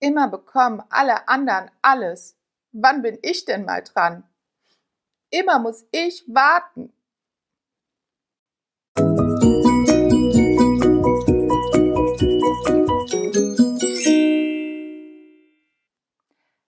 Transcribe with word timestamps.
Immer 0.00 0.28
bekommen 0.28 0.80
alle 0.90 1.26
anderen 1.26 1.72
alles. 1.82 2.36
Wann 2.70 3.02
bin 3.02 3.18
ich 3.22 3.44
denn 3.46 3.64
mal 3.64 3.82
dran? 3.82 4.22
Immer 5.30 5.58
muss 5.58 5.84
ich 5.90 6.22
warten. 6.28 6.92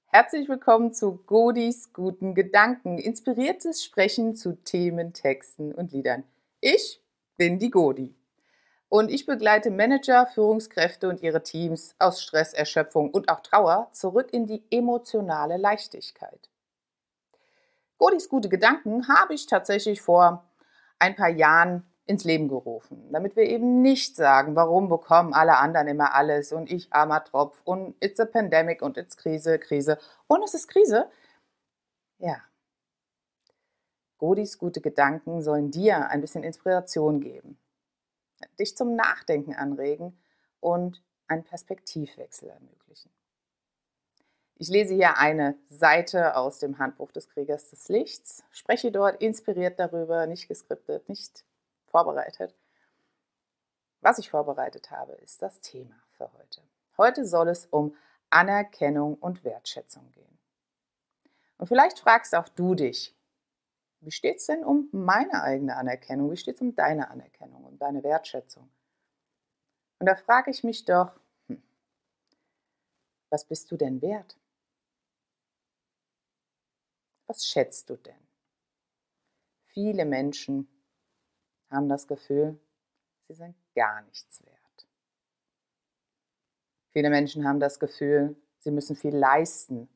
Herzlich 0.06 0.48
willkommen 0.48 0.92
zu 0.92 1.18
Godis 1.24 1.92
guten 1.92 2.34
Gedanken, 2.34 2.98
inspiriertes 2.98 3.84
Sprechen 3.84 4.34
zu 4.34 4.56
Themen, 4.64 5.12
Texten 5.12 5.72
und 5.72 5.92
Liedern. 5.92 6.24
Ich 6.60 7.00
bin 7.36 7.60
die 7.60 7.70
Godi 7.70 8.19
und 8.90 9.10
ich 9.10 9.24
begleite 9.24 9.70
Manager, 9.70 10.26
Führungskräfte 10.26 11.08
und 11.08 11.22
ihre 11.22 11.42
Teams 11.42 11.94
aus 11.98 12.20
Stress, 12.20 12.52
Erschöpfung 12.52 13.10
und 13.10 13.30
auch 13.30 13.40
Trauer 13.40 13.88
zurück 13.92 14.32
in 14.32 14.46
die 14.46 14.64
emotionale 14.70 15.56
Leichtigkeit. 15.56 16.50
Godis 17.98 18.28
gute 18.28 18.48
Gedanken 18.48 19.08
habe 19.08 19.32
ich 19.32 19.46
tatsächlich 19.46 20.02
vor 20.02 20.44
ein 20.98 21.14
paar 21.14 21.28
Jahren 21.28 21.84
ins 22.06 22.24
Leben 22.24 22.48
gerufen, 22.48 23.08
damit 23.12 23.36
wir 23.36 23.44
eben 23.44 23.80
nicht 23.80 24.16
sagen, 24.16 24.56
warum 24.56 24.88
bekommen 24.88 25.34
alle 25.34 25.58
anderen 25.58 25.86
immer 25.86 26.12
alles 26.12 26.52
und 26.52 26.68
ich 26.70 26.92
armer 26.92 27.22
Tropf 27.22 27.62
und 27.64 27.94
it's 28.00 28.18
a 28.18 28.24
pandemic 28.24 28.82
und 28.82 28.96
it's 28.96 29.16
Krise, 29.16 29.60
Krise 29.60 29.98
und 30.26 30.42
es 30.42 30.54
ist 30.54 30.66
Krise. 30.66 31.08
Ja. 32.18 32.38
Godis 34.18 34.58
gute 34.58 34.80
Gedanken 34.80 35.42
sollen 35.42 35.70
dir 35.70 36.08
ein 36.08 36.20
bisschen 36.20 36.42
Inspiration 36.42 37.20
geben, 37.20 37.56
dich 38.58 38.76
zum 38.76 38.96
Nachdenken 38.96 39.54
anregen 39.54 40.18
und 40.60 41.02
einen 41.26 41.44
Perspektivwechsel 41.44 42.48
ermöglichen. 42.48 43.10
Ich 44.56 44.68
lese 44.68 44.94
hier 44.94 45.16
eine 45.16 45.56
Seite 45.68 46.36
aus 46.36 46.58
dem 46.58 46.78
Handbuch 46.78 47.12
des 47.12 47.28
Kriegers 47.30 47.70
des 47.70 47.88
Lichts, 47.88 48.44
spreche 48.50 48.92
dort 48.92 49.22
inspiriert 49.22 49.80
darüber, 49.80 50.26
nicht 50.26 50.48
geskriptet, 50.48 51.08
nicht 51.08 51.44
vorbereitet. 51.86 52.54
Was 54.02 54.18
ich 54.18 54.28
vorbereitet 54.28 54.90
habe, 54.90 55.12
ist 55.14 55.40
das 55.40 55.60
Thema 55.60 55.94
für 56.10 56.30
heute. 56.34 56.62
Heute 56.98 57.24
soll 57.24 57.48
es 57.48 57.66
um 57.66 57.96
Anerkennung 58.28 59.14
und 59.14 59.44
Wertschätzung 59.44 60.10
gehen. 60.12 60.38
Und 61.56 61.66
vielleicht 61.66 61.98
fragst 61.98 62.34
auch 62.34 62.48
du 62.48 62.74
dich, 62.74 63.14
wie 64.00 64.10
steht 64.10 64.38
es 64.38 64.46
denn 64.46 64.64
um 64.64 64.88
meine 64.92 65.42
eigene 65.42 65.76
Anerkennung? 65.76 66.30
Wie 66.30 66.36
steht 66.36 66.56
es 66.56 66.62
um 66.62 66.74
deine 66.74 67.10
Anerkennung, 67.10 67.64
um 67.64 67.78
deine 67.78 68.02
Wertschätzung? 68.02 68.70
Und 69.98 70.06
da 70.06 70.16
frage 70.16 70.50
ich 70.50 70.64
mich 70.64 70.86
doch, 70.86 71.20
hm, 71.48 71.62
was 73.28 73.44
bist 73.44 73.70
du 73.70 73.76
denn 73.76 74.00
wert? 74.00 74.38
Was 77.26 77.46
schätzt 77.46 77.90
du 77.90 77.96
denn? 77.96 78.26
Viele 79.66 80.04
Menschen 80.04 80.66
haben 81.70 81.88
das 81.88 82.08
Gefühl, 82.08 82.58
sie 83.28 83.34
sind 83.34 83.54
gar 83.74 84.02
nichts 84.02 84.44
wert. 84.44 84.88
Viele 86.88 87.10
Menschen 87.10 87.46
haben 87.46 87.60
das 87.60 87.78
Gefühl, 87.78 88.36
sie 88.58 88.72
müssen 88.72 88.96
viel 88.96 89.14
leisten, 89.14 89.88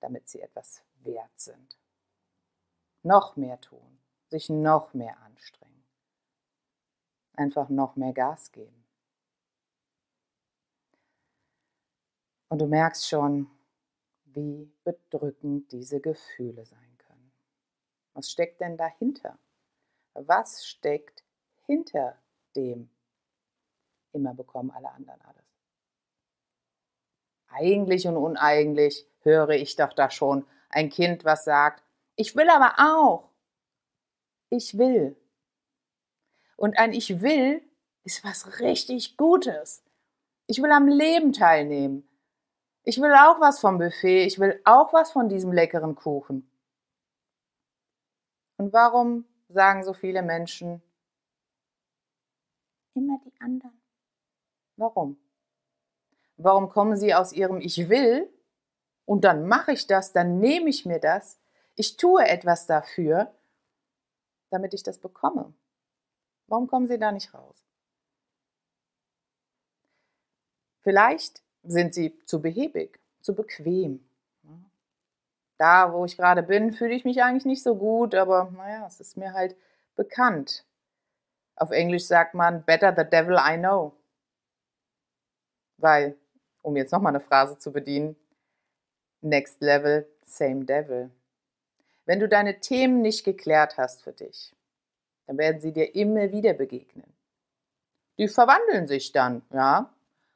damit 0.00 0.28
sie 0.28 0.40
etwas 0.40 0.82
wert 0.96 1.38
sind. 1.38 1.78
Noch 3.04 3.36
mehr 3.36 3.60
tun, 3.60 3.98
sich 4.28 4.50
noch 4.50 4.92
mehr 4.92 5.16
anstrengen, 5.20 5.84
einfach 7.34 7.68
noch 7.68 7.94
mehr 7.94 8.12
Gas 8.12 8.50
geben. 8.50 8.84
Und 12.48 12.60
du 12.60 12.66
merkst 12.66 13.08
schon, 13.08 13.48
wie 14.24 14.68
bedrückend 14.82 15.70
diese 15.70 16.00
Gefühle 16.00 16.66
sein 16.66 16.98
können. 16.98 17.32
Was 18.14 18.30
steckt 18.30 18.60
denn 18.60 18.76
dahinter? 18.76 19.38
was 20.14 20.66
steckt 20.66 21.24
hinter 21.66 22.16
dem 22.54 22.88
immer 24.12 24.34
bekommen 24.34 24.70
alle 24.70 24.90
anderen 24.90 25.20
alles. 25.22 25.44
Eigentlich 27.48 28.06
und 28.06 28.16
uneigentlich 28.16 29.06
höre 29.22 29.50
ich 29.50 29.76
doch 29.76 29.92
da 29.92 30.10
schon 30.10 30.46
ein 30.68 30.88
Kind, 30.88 31.24
was 31.24 31.44
sagt, 31.44 31.82
ich 32.16 32.36
will 32.36 32.48
aber 32.48 32.74
auch. 32.78 33.30
Ich 34.50 34.78
will. 34.78 35.16
Und 36.56 36.78
ein 36.78 36.92
Ich 36.92 37.20
will 37.20 37.62
ist 38.04 38.22
was 38.24 38.60
richtig 38.60 39.16
Gutes. 39.16 39.82
Ich 40.46 40.62
will 40.62 40.70
am 40.70 40.88
Leben 40.88 41.32
teilnehmen. 41.32 42.08
Ich 42.84 43.00
will 43.00 43.12
auch 43.12 43.40
was 43.40 43.60
vom 43.60 43.78
Buffet. 43.78 44.26
Ich 44.26 44.38
will 44.38 44.60
auch 44.64 44.92
was 44.92 45.10
von 45.10 45.28
diesem 45.28 45.52
leckeren 45.52 45.94
Kuchen. 45.94 46.48
Und 48.56 48.72
warum 48.72 49.24
sagen 49.48 49.82
so 49.84 49.94
viele 49.94 50.22
Menschen, 50.22 50.82
immer 52.94 53.18
die 53.24 53.32
anderen. 53.40 53.80
Warum? 54.76 55.16
Warum 56.36 56.68
kommen 56.68 56.96
sie 56.96 57.14
aus 57.14 57.32
ihrem 57.32 57.60
Ich 57.60 57.88
will 57.88 58.28
und 59.04 59.24
dann 59.24 59.46
mache 59.46 59.72
ich 59.72 59.86
das, 59.86 60.12
dann 60.12 60.38
nehme 60.40 60.68
ich 60.68 60.84
mir 60.84 60.98
das, 60.98 61.38
ich 61.74 61.96
tue 61.96 62.26
etwas 62.26 62.66
dafür, 62.66 63.32
damit 64.50 64.74
ich 64.74 64.82
das 64.82 64.98
bekomme? 64.98 65.52
Warum 66.46 66.66
kommen 66.66 66.86
sie 66.86 66.98
da 66.98 67.12
nicht 67.12 67.34
raus? 67.34 67.64
Vielleicht 70.82 71.42
sind 71.62 71.94
sie 71.94 72.18
zu 72.26 72.42
behäbig, 72.42 73.00
zu 73.22 73.34
bequem, 73.34 74.04
da, 75.58 75.92
wo 75.92 76.04
ich 76.04 76.16
gerade 76.16 76.42
bin, 76.42 76.72
fühle 76.72 76.94
ich 76.94 77.04
mich 77.04 77.22
eigentlich 77.22 77.44
nicht 77.44 77.62
so 77.62 77.76
gut, 77.76 78.14
aber 78.14 78.50
naja, 78.56 78.86
es 78.86 79.00
ist 79.00 79.16
mir 79.16 79.32
halt 79.32 79.56
bekannt. 79.94 80.64
Auf 81.56 81.70
Englisch 81.70 82.06
sagt 82.06 82.34
man, 82.34 82.64
better 82.64 82.92
the 82.96 83.08
devil 83.08 83.38
I 83.38 83.56
know. 83.56 83.92
Weil, 85.76 86.16
um 86.62 86.76
jetzt 86.76 86.92
nochmal 86.92 87.12
eine 87.12 87.20
Phrase 87.20 87.58
zu 87.58 87.72
bedienen, 87.72 88.16
next 89.20 89.60
level, 89.60 90.08
same 90.24 90.64
devil. 90.64 91.10
Wenn 92.04 92.20
du 92.20 92.28
deine 92.28 92.60
Themen 92.60 93.00
nicht 93.00 93.24
geklärt 93.24 93.78
hast 93.78 94.02
für 94.02 94.12
dich, 94.12 94.54
dann 95.26 95.38
werden 95.38 95.60
sie 95.60 95.72
dir 95.72 95.94
immer 95.94 96.32
wieder 96.32 96.52
begegnen. 96.52 97.12
Die 98.18 98.28
verwandeln 98.28 98.86
sich 98.86 99.12
dann, 99.12 99.42
ja. 99.52 99.90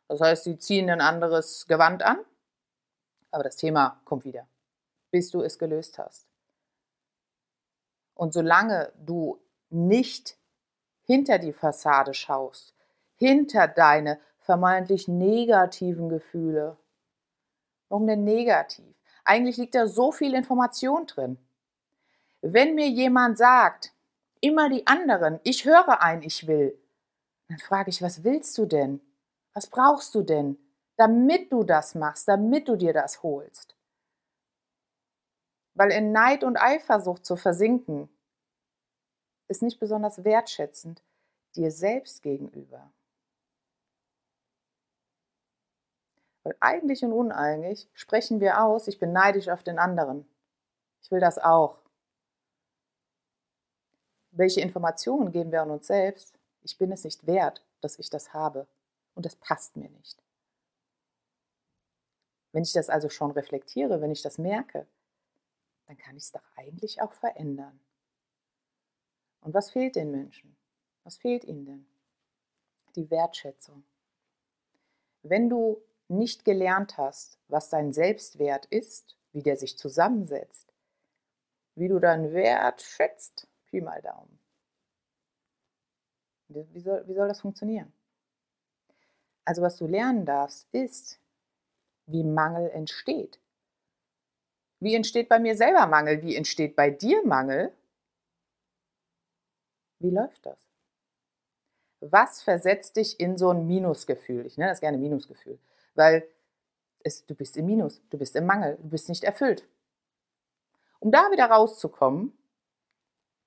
Das 0.09 0.21
heißt, 0.21 0.45
sie 0.45 0.59
ziehen 0.59 0.89
ein 0.89 1.03
anderes 1.03 1.67
Gewand 1.67 2.03
an, 2.03 2.19
aber 3.31 3.45
das 3.45 3.57
Thema 3.57 4.01
kommt 4.05 4.25
wieder 4.25 4.49
bis 5.11 5.31
du 5.31 5.43
es 5.43 5.59
gelöst 5.59 5.99
hast. 5.99 6.27
Und 8.15 8.33
solange 8.33 8.93
du 8.99 9.41
nicht 9.71 10.37
hinter 11.05 11.39
die 11.39 11.53
Fassade 11.53 12.15
schaust, 12.15 12.75
hinter 13.17 13.69
deine 13.69 14.21
vermeintlich 14.41 15.09
negativen 15.09 16.09
Gefühle, 16.09 16.77
warum 17.89 18.07
denn 18.07 18.25
negativ? 18.25 18.95
Eigentlich 19.25 19.57
liegt 19.57 19.75
da 19.75 19.87
so 19.87 20.11
viel 20.11 20.35
Information 20.35 21.07
drin. 21.07 21.39
Wenn 22.41 22.75
mir 22.75 22.89
jemand 22.89 23.39
sagt, 23.39 23.93
immer 24.41 24.69
die 24.69 24.87
anderen, 24.87 25.41
ich 25.43 25.65
höre 25.65 26.01
ein, 26.03 26.23
ich 26.23 26.47
will, 26.47 26.79
dann 27.49 27.59
frage 27.59 27.91
ich, 27.91 28.03
was 28.03 28.25
willst 28.25 28.57
du 28.59 28.67
denn? 28.67 29.01
Was 29.55 29.69
brauchst 29.69 30.15
du 30.15 30.23
denn, 30.23 30.59
damit 30.97 31.51
du 31.51 31.65
das 31.65 31.95
machst, 31.95 32.29
damit 32.29 32.69
du 32.69 32.77
dir 32.77 32.93
das 32.93 33.23
holst? 33.23 33.77
Weil 35.75 35.91
in 35.93 36.13
Neid 36.13 36.45
und 36.45 36.57
Eifersucht 36.57 37.25
zu 37.25 37.37
versinken, 37.37 38.09
ist 39.49 39.63
nicht 39.63 39.81
besonders 39.81 40.25
wertschätzend 40.25 41.03
dir 41.57 41.71
selbst 41.71 42.23
gegenüber. 42.23 42.93
Weil 46.45 46.57
eigentlich 46.61 47.05
und 47.05 47.13
uneigentlich 47.13 47.89
sprechen 47.95 48.41
wir 48.41 48.63
aus, 48.63 48.89
ich 48.89 48.99
bin 48.99 49.13
neidisch 49.13 49.49
auf 49.49 49.63
den 49.63 49.79
anderen. 49.79 50.29
Ich 51.03 51.11
will 51.11 51.21
das 51.21 51.39
auch. 51.39 51.79
Welche 54.39 54.61
Informationen 54.61 55.33
geben 55.33 55.51
wir 55.51 55.63
an 55.63 55.71
uns 55.73 55.89
selbst? 55.89 56.39
Ich 56.63 56.79
bin 56.79 56.93
es 56.93 57.03
nicht 57.03 57.27
wert, 57.27 57.67
dass 57.81 57.99
ich 57.99 58.09
das 58.09 58.33
habe. 58.33 58.69
Und 59.15 59.27
das 59.27 59.35
passt 59.35 59.77
mir 59.77 59.91
nicht. 59.91 60.23
Wenn 62.53 62.63
ich 62.63 62.73
das 62.73 62.89
also 62.89 63.09
schon 63.09 63.33
reflektiere, 63.33 64.01
wenn 64.01 64.13
ich 64.13 64.23
das 64.23 64.39
merke, 64.39 64.87
dann 65.87 65.99
kann 65.99 66.17
ich 66.17 66.23
es 66.23 66.31
doch 66.31 66.45
eigentlich 66.55 67.03
auch 67.03 67.13
verändern. 67.15 67.81
Und 69.41 69.55
was 69.55 69.73
fehlt 69.73 69.97
den 69.97 70.13
Menschen? 70.13 70.57
Was 71.03 71.17
fehlt 71.17 71.43
ihnen 71.43 71.67
denn? 71.67 71.87
Die 72.95 73.11
Wertschätzung. 73.11 73.83
Wenn 75.23 75.49
du 75.49 75.83
nicht 76.07 76.45
gelernt 76.45 76.97
hast, 76.97 77.41
was 77.49 77.71
dein 77.71 77.93
Selbstwert 77.93 78.67
ist, 78.67 79.19
wie 79.33 79.43
der 79.43 79.57
sich 79.57 79.77
zusammensetzt, 79.77 80.73
wie 81.75 81.89
du 81.89 81.99
deinen 81.99 82.33
Wert 82.33 82.83
schätzt, 82.83 83.49
Pi 83.71 83.81
mal 83.81 84.01
Daumen. 84.03 84.39
Wie 86.49 86.81
soll, 86.81 87.07
wie 87.07 87.15
soll 87.15 87.29
das 87.29 87.41
funktionieren? 87.41 87.93
Also 89.45 89.63
was 89.63 89.77
du 89.77 89.87
lernen 89.87 90.25
darfst, 90.25 90.67
ist, 90.75 91.21
wie 92.07 92.25
Mangel 92.25 92.71
entsteht. 92.71 93.39
Wie 94.81 94.95
entsteht 94.95 95.29
bei 95.29 95.39
mir 95.39 95.57
selber 95.57 95.87
Mangel? 95.87 96.23
Wie 96.23 96.37
entsteht 96.37 96.77
bei 96.77 96.91
dir 96.91 97.25
Mangel? 97.27 97.73
Wie 99.99 100.11
läuft 100.11 100.47
das? 100.47 100.59
Was 102.01 102.43
versetzt 102.43 102.97
dich 102.97 103.19
in 103.19 103.37
so 103.37 103.51
ein 103.51 103.67
Minusgefühl? 103.67 104.47
Ich 104.47 104.57
nenne 104.57 104.71
das 104.71 104.81
gerne 104.81 104.99
Minusgefühl, 104.99 105.59
weil 105.95 106.27
es, 107.03 107.27
du 107.27 107.35
bist 107.35 107.57
im 107.57 107.67
Minus, 107.67 108.01
du 108.11 108.19
bist 108.19 108.37
im 108.37 108.47
Mangel, 108.47 108.77
du 108.77 108.89
bist 108.89 109.09
nicht 109.09 109.25
erfüllt. 109.25 109.67
Um 111.01 111.11
da 111.11 111.31
wieder 111.31 111.47
rauszukommen, 111.47 112.33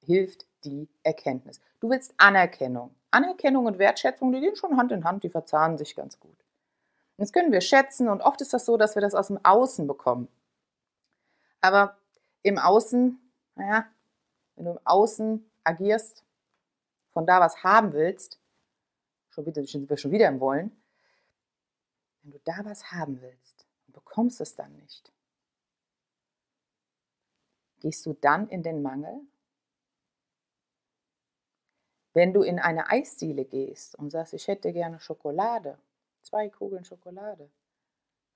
hilft 0.05 0.45
die 0.63 0.89
Erkenntnis. 1.03 1.59
Du 1.79 1.89
willst 1.89 2.13
Anerkennung. 2.17 2.93
Anerkennung 3.11 3.65
und 3.65 3.79
Wertschätzung, 3.79 4.31
die 4.31 4.39
gehen 4.39 4.55
schon 4.55 4.77
Hand 4.77 4.91
in 4.91 5.03
Hand, 5.03 5.23
die 5.23 5.29
verzahnen 5.29 5.77
sich 5.77 5.95
ganz 5.95 6.19
gut. 6.19 6.37
Das 7.17 7.33
können 7.33 7.51
wir 7.51 7.61
schätzen 7.61 8.09
und 8.09 8.21
oft 8.21 8.41
ist 8.41 8.53
das 8.53 8.65
so, 8.65 8.77
dass 8.77 8.95
wir 8.95 9.01
das 9.01 9.13
aus 9.13 9.27
dem 9.27 9.43
Außen 9.43 9.85
bekommen. 9.85 10.27
Aber 11.59 11.97
im 12.41 12.57
Außen, 12.57 13.19
naja, 13.55 13.85
wenn 14.55 14.65
du 14.65 14.71
im 14.71 14.79
Außen 14.83 15.51
agierst, 15.63 16.23
von 17.11 17.27
da 17.27 17.39
was 17.39 17.63
haben 17.63 17.93
willst, 17.93 18.39
schon 19.29 19.45
wieder, 19.45 19.63
sind 19.63 19.89
wir 19.89 19.97
schon 19.97 20.11
wieder 20.11 20.27
im 20.27 20.39
Wollen, 20.39 20.71
wenn 22.23 22.31
du 22.31 22.39
da 22.43 22.63
was 22.63 22.91
haben 22.91 23.21
willst 23.21 23.67
und 23.87 23.93
bekommst 23.93 24.41
es 24.41 24.55
dann 24.55 24.73
nicht, 24.77 25.11
gehst 27.79 28.05
du 28.05 28.13
dann 28.13 28.47
in 28.47 28.63
den 28.63 28.81
Mangel? 28.81 29.21
Wenn 32.13 32.33
du 32.33 32.41
in 32.41 32.59
eine 32.59 32.89
Eisdiele 32.89 33.45
gehst 33.45 33.95
und 33.95 34.09
sagst, 34.09 34.33
ich 34.33 34.47
hätte 34.47 34.73
gerne 34.73 34.99
Schokolade, 34.99 35.77
zwei 36.21 36.49
Kugeln 36.49 36.83
Schokolade, 36.83 37.49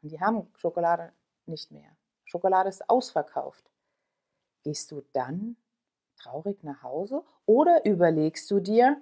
und 0.02 0.12
die 0.12 0.20
haben 0.20 0.50
Schokolade 0.56 1.12
nicht 1.46 1.72
mehr, 1.72 1.96
Schokolade 2.24 2.70
ist 2.70 2.90
ausverkauft, 2.90 3.70
gehst 4.64 4.92
du 4.92 5.04
dann 5.14 5.58
traurig 6.16 6.64
nach 6.64 6.84
Hause 6.84 7.24
oder 7.46 7.86
überlegst 7.86 8.50
du 8.50 8.60
dir, 8.60 9.02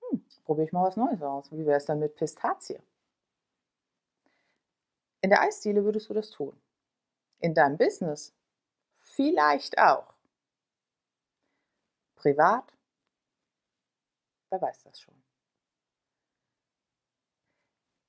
hm, 0.00 0.24
probiere 0.44 0.66
ich 0.66 0.72
mal 0.72 0.86
was 0.86 0.96
Neues 0.96 1.22
aus, 1.22 1.52
wie 1.52 1.66
wäre 1.66 1.76
es 1.76 1.84
dann 1.84 2.00
mit 2.00 2.16
Pistazie? 2.16 2.80
In 5.20 5.30
der 5.30 5.42
Eisdiele 5.42 5.84
würdest 5.84 6.08
du 6.08 6.14
das 6.14 6.30
tun. 6.30 6.58
In 7.40 7.54
deinem 7.54 7.76
Business 7.76 8.32
vielleicht 8.98 9.78
auch. 9.78 10.14
Privat 12.16 12.72
Wer 14.50 14.60
weiß 14.60 14.82
das 14.82 15.00
schon. 15.00 15.14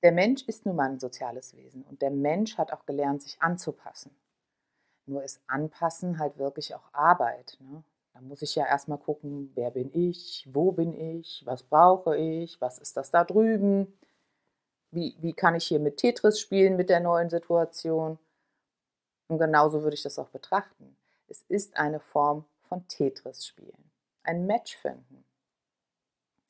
Der 0.03 0.11
Mensch 0.11 0.43
ist 0.47 0.65
nun 0.65 0.75
mal 0.75 0.89
ein 0.89 0.99
soziales 0.99 1.55
Wesen 1.55 1.83
und 1.83 2.01
der 2.01 2.09
Mensch 2.09 2.57
hat 2.57 2.73
auch 2.73 2.87
gelernt, 2.87 3.21
sich 3.21 3.39
anzupassen. 3.39 4.11
Nur 5.05 5.23
ist 5.23 5.41
Anpassen 5.45 6.17
halt 6.17 6.39
wirklich 6.39 6.73
auch 6.73 6.91
Arbeit. 6.91 7.57
Ne? 7.59 7.83
Da 8.13 8.21
muss 8.21 8.41
ich 8.41 8.55
ja 8.55 8.65
erstmal 8.65 8.97
gucken, 8.97 9.51
wer 9.53 9.69
bin 9.69 9.93
ich, 9.93 10.47
wo 10.51 10.71
bin 10.71 10.99
ich, 10.99 11.43
was 11.45 11.61
brauche 11.61 12.17
ich, 12.17 12.59
was 12.59 12.79
ist 12.79 12.97
das 12.97 13.11
da 13.11 13.23
drüben, 13.23 13.95
wie, 14.89 15.15
wie 15.19 15.33
kann 15.33 15.53
ich 15.53 15.67
hier 15.67 15.79
mit 15.79 15.97
Tetris 15.97 16.39
spielen 16.39 16.77
mit 16.77 16.89
der 16.89 16.99
neuen 16.99 17.29
Situation. 17.29 18.17
Und 19.27 19.37
genauso 19.37 19.83
würde 19.83 19.93
ich 19.93 20.03
das 20.03 20.17
auch 20.17 20.29
betrachten. 20.29 20.97
Es 21.27 21.43
ist 21.47 21.77
eine 21.77 21.99
Form 21.99 22.45
von 22.63 22.87
Tetris 22.87 23.45
spielen, 23.45 23.91
ein 24.23 24.47
Match 24.47 24.75
finden 24.77 25.23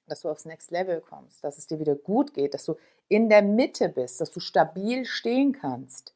dass 0.07 0.21
du 0.21 0.29
aufs 0.29 0.45
Next 0.45 0.71
Level 0.71 1.01
kommst, 1.01 1.43
dass 1.43 1.57
es 1.57 1.67
dir 1.67 1.79
wieder 1.79 1.95
gut 1.95 2.33
geht, 2.33 2.53
dass 2.53 2.65
du 2.65 2.75
in 3.07 3.29
der 3.29 3.41
Mitte 3.41 3.89
bist, 3.89 4.21
dass 4.21 4.31
du 4.31 4.39
stabil 4.39 5.05
stehen 5.05 5.53
kannst 5.53 6.15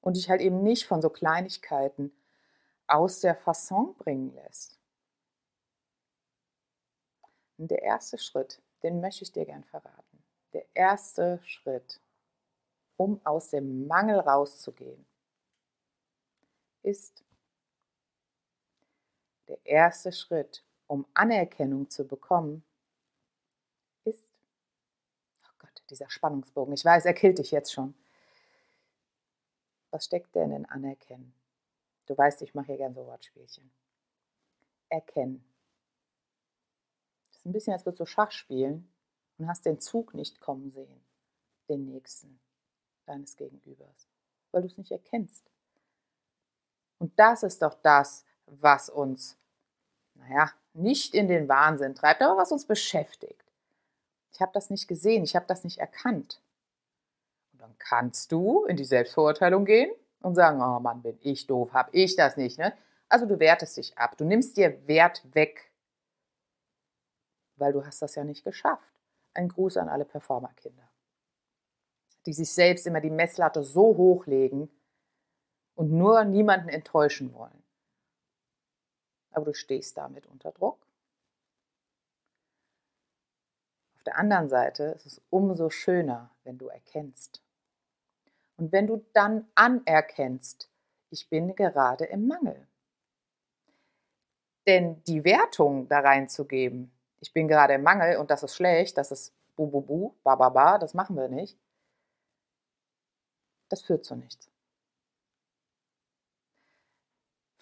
und 0.00 0.16
dich 0.16 0.28
halt 0.28 0.40
eben 0.40 0.62
nicht 0.62 0.86
von 0.86 1.02
so 1.02 1.10
Kleinigkeiten 1.10 2.12
aus 2.86 3.20
der 3.20 3.34
Fasson 3.34 3.94
bringen 3.96 4.34
lässt. 4.34 4.78
Und 7.58 7.70
der 7.70 7.82
erste 7.82 8.18
Schritt, 8.18 8.60
den 8.82 9.00
möchte 9.00 9.22
ich 9.22 9.32
dir 9.32 9.46
gern 9.46 9.64
verraten. 9.64 10.24
Der 10.52 10.66
erste 10.74 11.40
Schritt, 11.44 12.00
um 12.96 13.20
aus 13.24 13.50
dem 13.50 13.86
Mangel 13.86 14.18
rauszugehen, 14.18 15.06
ist 16.82 17.24
der 19.48 19.64
erste 19.64 20.12
Schritt, 20.12 20.64
um 20.86 21.06
Anerkennung 21.14 21.88
zu 21.88 22.06
bekommen, 22.06 22.64
dieser 25.92 26.10
Spannungsbogen. 26.10 26.74
Ich 26.74 26.84
weiß, 26.84 27.04
er 27.04 27.14
killt 27.14 27.38
dich 27.38 27.50
jetzt 27.50 27.72
schon. 27.72 27.94
Was 29.90 30.06
steckt 30.06 30.34
denn 30.34 30.50
in 30.52 30.66
Anerkennen? 30.66 31.34
Du 32.06 32.16
weißt, 32.16 32.42
ich 32.42 32.54
mache 32.54 32.66
hier 32.66 32.78
gerne 32.78 32.94
so 32.94 33.06
Wortspielchen. 33.06 33.70
Erkennen. 34.88 35.44
Das 37.30 37.38
ist 37.38 37.46
ein 37.46 37.52
bisschen, 37.52 37.72
als 37.72 37.86
würdest 37.86 38.00
du 38.00 38.06
Schach 38.06 38.32
spielen 38.32 38.90
und 39.38 39.48
hast 39.48 39.66
den 39.66 39.80
Zug 39.80 40.14
nicht 40.14 40.40
kommen 40.40 40.70
sehen, 40.70 41.04
den 41.68 41.84
nächsten 41.84 42.40
deines 43.06 43.36
Gegenübers, 43.36 44.08
weil 44.50 44.62
du 44.62 44.68
es 44.68 44.78
nicht 44.78 44.90
erkennst. 44.90 45.50
Und 46.98 47.18
das 47.18 47.42
ist 47.42 47.62
doch 47.62 47.74
das, 47.82 48.24
was 48.46 48.88
uns, 48.88 49.36
naja, 50.14 50.52
nicht 50.72 51.14
in 51.14 51.28
den 51.28 51.48
Wahnsinn 51.48 51.94
treibt, 51.94 52.22
aber 52.22 52.36
was 52.36 52.52
uns 52.52 52.64
beschäftigt. 52.64 53.41
Habe 54.42 54.52
das 54.52 54.70
nicht 54.70 54.88
gesehen, 54.88 55.24
ich 55.24 55.36
habe 55.36 55.46
das 55.46 55.64
nicht 55.64 55.78
erkannt. 55.78 56.42
Und 57.52 57.62
dann 57.62 57.74
kannst 57.78 58.32
du 58.32 58.64
in 58.64 58.76
die 58.76 58.84
Selbstverurteilung 58.84 59.64
gehen 59.64 59.90
und 60.20 60.34
sagen, 60.34 60.60
oh 60.60 60.80
Mann, 60.80 61.02
bin 61.02 61.18
ich 61.22 61.46
doof, 61.46 61.72
habe 61.72 61.90
ich 61.92 62.16
das 62.16 62.36
nicht. 62.36 62.58
Ne? 62.58 62.76
Also 63.08 63.26
du 63.26 63.38
wertest 63.38 63.76
dich 63.76 63.96
ab, 63.96 64.16
du 64.16 64.24
nimmst 64.24 64.56
dir 64.56 64.86
Wert 64.86 65.22
weg, 65.34 65.70
weil 67.56 67.72
du 67.72 67.86
hast 67.86 68.02
das 68.02 68.14
ja 68.16 68.24
nicht 68.24 68.44
geschafft. 68.44 68.92
Ein 69.34 69.48
Gruß 69.48 69.78
an 69.78 69.88
alle 69.88 70.04
Performerkinder, 70.04 70.90
die 72.26 72.32
sich 72.32 72.52
selbst 72.52 72.86
immer 72.86 73.00
die 73.00 73.10
Messlatte 73.10 73.62
so 73.62 73.96
hochlegen 73.96 74.68
und 75.74 75.90
nur 75.90 76.24
niemanden 76.24 76.68
enttäuschen 76.68 77.32
wollen. 77.32 77.62
Aber 79.30 79.46
du 79.46 79.54
stehst 79.54 79.96
damit 79.96 80.26
unter 80.26 80.52
Druck 80.52 80.84
Auf 84.02 84.04
der 84.06 84.18
anderen 84.18 84.48
Seite 84.48 84.82
ist 84.96 85.06
es 85.06 85.22
umso 85.30 85.70
schöner, 85.70 86.34
wenn 86.42 86.58
du 86.58 86.66
erkennst. 86.66 87.40
Und 88.56 88.72
wenn 88.72 88.88
du 88.88 89.06
dann 89.12 89.46
anerkennst, 89.54 90.68
ich 91.10 91.28
bin 91.28 91.54
gerade 91.54 92.06
im 92.06 92.26
Mangel. 92.26 92.66
Denn 94.66 95.04
die 95.04 95.22
Wertung 95.22 95.86
da 95.86 96.00
reinzugeben, 96.00 96.90
ich 97.20 97.32
bin 97.32 97.46
gerade 97.46 97.74
im 97.74 97.84
Mangel 97.84 98.16
und 98.16 98.32
das 98.32 98.42
ist 98.42 98.56
schlecht, 98.56 98.98
das 98.98 99.12
ist 99.12 99.36
bu 99.54 99.68
bu 99.68 99.80
bu, 99.80 100.14
ba 100.24 100.34
ba 100.34 100.48
ba, 100.48 100.78
das 100.78 100.94
machen 100.94 101.14
wir 101.14 101.28
nicht, 101.28 101.56
das 103.68 103.82
führt 103.82 104.04
zu 104.04 104.16
nichts. 104.16 104.51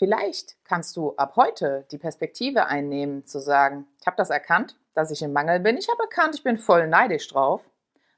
Vielleicht 0.01 0.57
kannst 0.65 0.97
du 0.97 1.15
ab 1.17 1.37
heute 1.37 1.85
die 1.91 1.99
Perspektive 1.99 2.65
einnehmen, 2.65 3.27
zu 3.27 3.39
sagen, 3.39 3.87
ich 4.01 4.07
habe 4.07 4.17
das 4.17 4.31
erkannt, 4.31 4.75
dass 4.95 5.11
ich 5.11 5.21
im 5.21 5.35
Mangel 5.35 5.61
bin. 5.61 5.77
Ich 5.77 5.91
habe 5.91 6.05
erkannt, 6.05 6.35
ich 6.35 6.43
bin 6.43 6.57
voll 6.57 6.89
neidisch 6.89 7.29
drauf, 7.29 7.61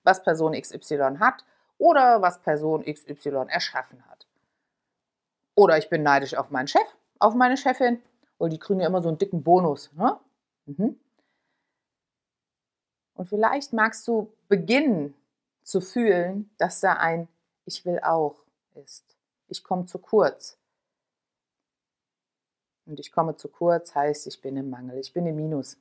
was 0.05 0.23
Person 0.23 0.53
XY 0.53 1.17
hat 1.19 1.45
oder 1.79 2.23
was 2.23 2.41
Person 2.41 2.85
XY 2.85 3.47
erschaffen 3.49 4.01
hat. 4.09 4.29
Oder 5.57 5.77
ich 5.77 5.91
bin 5.91 6.05
neidisch 6.05 6.37
auf 6.37 6.51
meinen 6.51 6.69
Chef, 6.69 6.87
auf 7.19 7.35
meine 7.35 7.57
Chefin, 7.57 8.01
weil 8.39 8.51
die 8.51 8.61
kriegen 8.61 8.79
ja 8.79 8.87
immer 8.87 9.03
so 9.03 9.09
einen 9.09 9.19
dicken 9.19 9.43
Bonus. 9.43 9.93
Ne? 9.95 10.21
Mhm. 10.67 11.01
Und 13.15 13.29
vielleicht 13.29 13.73
magst 13.73 14.07
du 14.07 14.33
beginnen 14.47 15.17
zu 15.65 15.81
fühlen, 15.81 16.49
dass 16.59 16.79
da 16.79 16.93
ein 16.93 17.27
Ich 17.65 17.85
will 17.85 17.99
auch 18.05 18.37
ist. 18.77 19.17
Ich 19.49 19.65
komme 19.65 19.87
zu 19.87 19.99
kurz. 19.99 20.62
Und 22.85 22.99
ich 22.99 23.13
komme 23.13 23.37
zu 23.37 23.49
kurz 23.49 23.95
heißt, 23.95 24.27
ich 24.27 24.41
bin 24.41 24.57
im 24.57 24.71
Mangel, 24.71 24.99
ich 24.99 25.13
bin 25.13 25.27
im 25.27 25.37
Minus. 25.37 25.77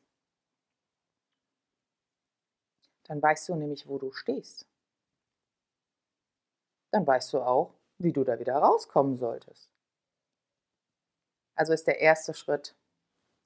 Dann 3.03 3.21
weißt 3.21 3.49
du 3.49 3.55
nämlich, 3.55 3.87
wo 3.87 3.97
du 3.97 4.11
stehst. 4.11 4.67
Dann 6.91 7.05
weißt 7.07 7.33
du 7.33 7.41
auch, 7.41 7.73
wie 7.97 8.13
du 8.13 8.23
da 8.23 8.39
wieder 8.39 8.55
rauskommen 8.55 9.17
solltest. 9.17 9.69
Also 11.55 11.73
ist 11.73 11.87
der 11.87 11.99
erste 11.99 12.33
Schritt 12.33 12.75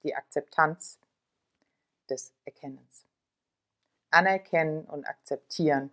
die 0.04 0.16
Akzeptanz 0.16 1.00
des 2.10 2.34
Erkennens. 2.46 3.06
Anerkennen 4.12 4.86
und 4.86 5.06
akzeptieren. 5.06 5.92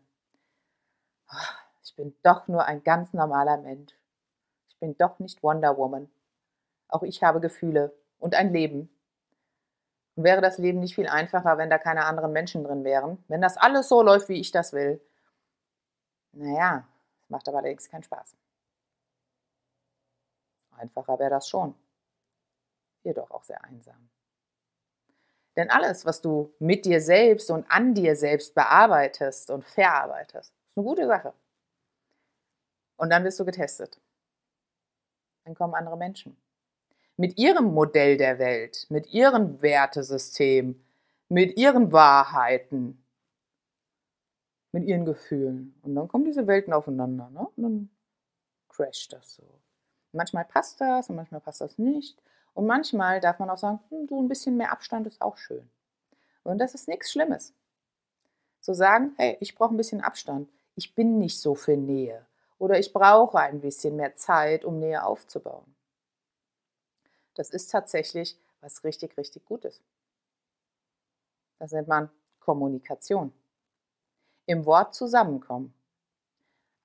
Ah, 1.27 1.57
ich 1.83 1.95
bin 1.97 2.15
doch 2.23 2.47
nur 2.47 2.65
ein 2.65 2.85
ganz 2.85 3.13
normaler 3.13 3.57
Mensch. 3.57 3.95
Ich 4.69 4.79
bin 4.79 4.97
doch 4.97 5.19
nicht 5.19 5.43
Wonder 5.43 5.77
Woman. 5.77 6.11
Auch 6.93 7.03
ich 7.03 7.23
habe 7.23 7.41
Gefühle 7.41 7.93
und 8.19 8.35
ein 8.35 8.53
Leben. 8.53 8.89
Und 10.15 10.25
wäre 10.25 10.41
das 10.41 10.59
Leben 10.59 10.81
nicht 10.81 10.95
viel 10.95 11.09
einfacher, 11.09 11.59
wenn 11.59 11.71
da 11.71 11.79
keine 11.79 12.05
anderen 12.05 12.33
Menschen 12.33 12.65
drin 12.65 12.85
wären? 12.85 13.25
Wenn 13.29 13.41
das 13.41 13.57
alles 13.57 13.89
so 13.89 14.03
läuft, 14.03 14.29
wie 14.29 14.41
ich 14.41 14.51
das 14.51 14.73
will? 14.73 15.01
Naja, 16.33 16.87
Macht 17.33 17.49
aber 17.49 17.59
allerdings 17.59 17.89
keinen 17.89 18.03
Spaß. 18.03 18.37
Einfacher 20.73 21.19
wäre 21.19 21.31
das 21.31 21.49
schon. 21.49 21.75
Jedoch 23.05 23.31
auch 23.31 23.43
sehr 23.43 23.65
einsam. 23.65 24.11
Denn 25.57 25.71
alles, 25.71 26.05
was 26.05 26.21
du 26.21 26.55
mit 26.59 26.85
dir 26.85 27.01
selbst 27.01 27.51
und 27.51 27.65
an 27.71 27.95
dir 27.95 28.17
selbst 28.17 28.55
bearbeitest 28.55 29.51
und 29.51 29.65
verarbeitest, 29.65 30.53
ist 30.67 30.77
eine 30.77 30.87
gute 30.87 31.07
Sache. 31.07 31.33
Und 32.97 33.09
dann 33.09 33.25
wirst 33.25 33.41
du 33.41 33.47
getestet. 33.47 33.99
Dann 35.45 35.55
kommen 35.55 35.75
andere 35.75 35.97
Menschen. 35.97 36.37
Mit 37.17 37.39
ihrem 37.39 37.73
Modell 37.73 38.17
der 38.17 38.39
Welt, 38.39 38.87
mit 38.89 39.13
ihrem 39.13 39.61
Wertesystem, 39.63 40.83
mit 41.29 41.57
ihren 41.57 41.93
Wahrheiten, 41.93 43.03
mit 44.73 44.85
ihren 44.85 45.05
Gefühlen. 45.05 45.75
Und 45.83 45.95
dann 45.95 46.09
kommen 46.09 46.25
diese 46.25 46.47
Welten 46.47 46.73
aufeinander. 46.73 47.31
Ne? 47.31 47.47
Und 47.57 47.63
dann 47.63 47.91
crasht 48.69 49.13
das 49.13 49.35
so. 49.35 49.45
Manchmal 50.13 50.45
passt 50.45 50.81
das 50.81 51.09
und 51.09 51.17
manchmal 51.17 51.41
passt 51.41 51.61
das 51.61 51.79
nicht. 51.79 52.21
Und 52.55 52.67
manchmal 52.67 53.21
darf 53.21 53.39
man 53.39 53.51
auch 53.51 53.59
sagen, 53.59 53.81
hm, 53.89 54.07
du 54.07 54.21
ein 54.21 54.29
bisschen 54.29 54.57
mehr 54.57 54.73
Abstand 54.73 55.07
ist 55.07 55.23
auch 55.23 55.37
schön. 55.37 55.69
Und 56.45 56.59
das 56.59 56.75
ist 56.75 56.89
nichts 56.89 57.13
Schlimmes. 57.13 57.55
Zu 58.61 58.75
sagen, 58.75 59.15
hey, 59.17 59.37
ich 59.41 59.55
brauche 59.55 59.75
ein 59.75 59.77
bisschen 59.77 60.01
Abstand. 60.01 60.51
Ich 60.75 60.95
bin 60.95 61.19
nicht 61.19 61.41
so 61.41 61.55
für 61.55 61.77
Nähe. 61.77 62.27
Oder 62.59 62.79
ich 62.79 62.93
brauche 62.93 63.39
ein 63.39 63.61
bisschen 63.61 63.97
mehr 63.97 64.15
Zeit, 64.17 64.65
um 64.65 64.79
Nähe 64.79 65.05
aufzubauen. 65.05 65.75
Das 67.35 67.51
ist 67.51 67.71
tatsächlich 67.71 68.39
was 68.61 68.85
richtig, 68.85 69.17
richtig 69.17 69.45
Gutes. 69.45 69.83
Das 71.59 71.73
nennt 71.73 71.89
man 71.89 72.11
Kommunikation. 72.41 73.33
Im 74.47 74.67
Wort 74.67 74.95
zusammenkommen. 74.95 75.75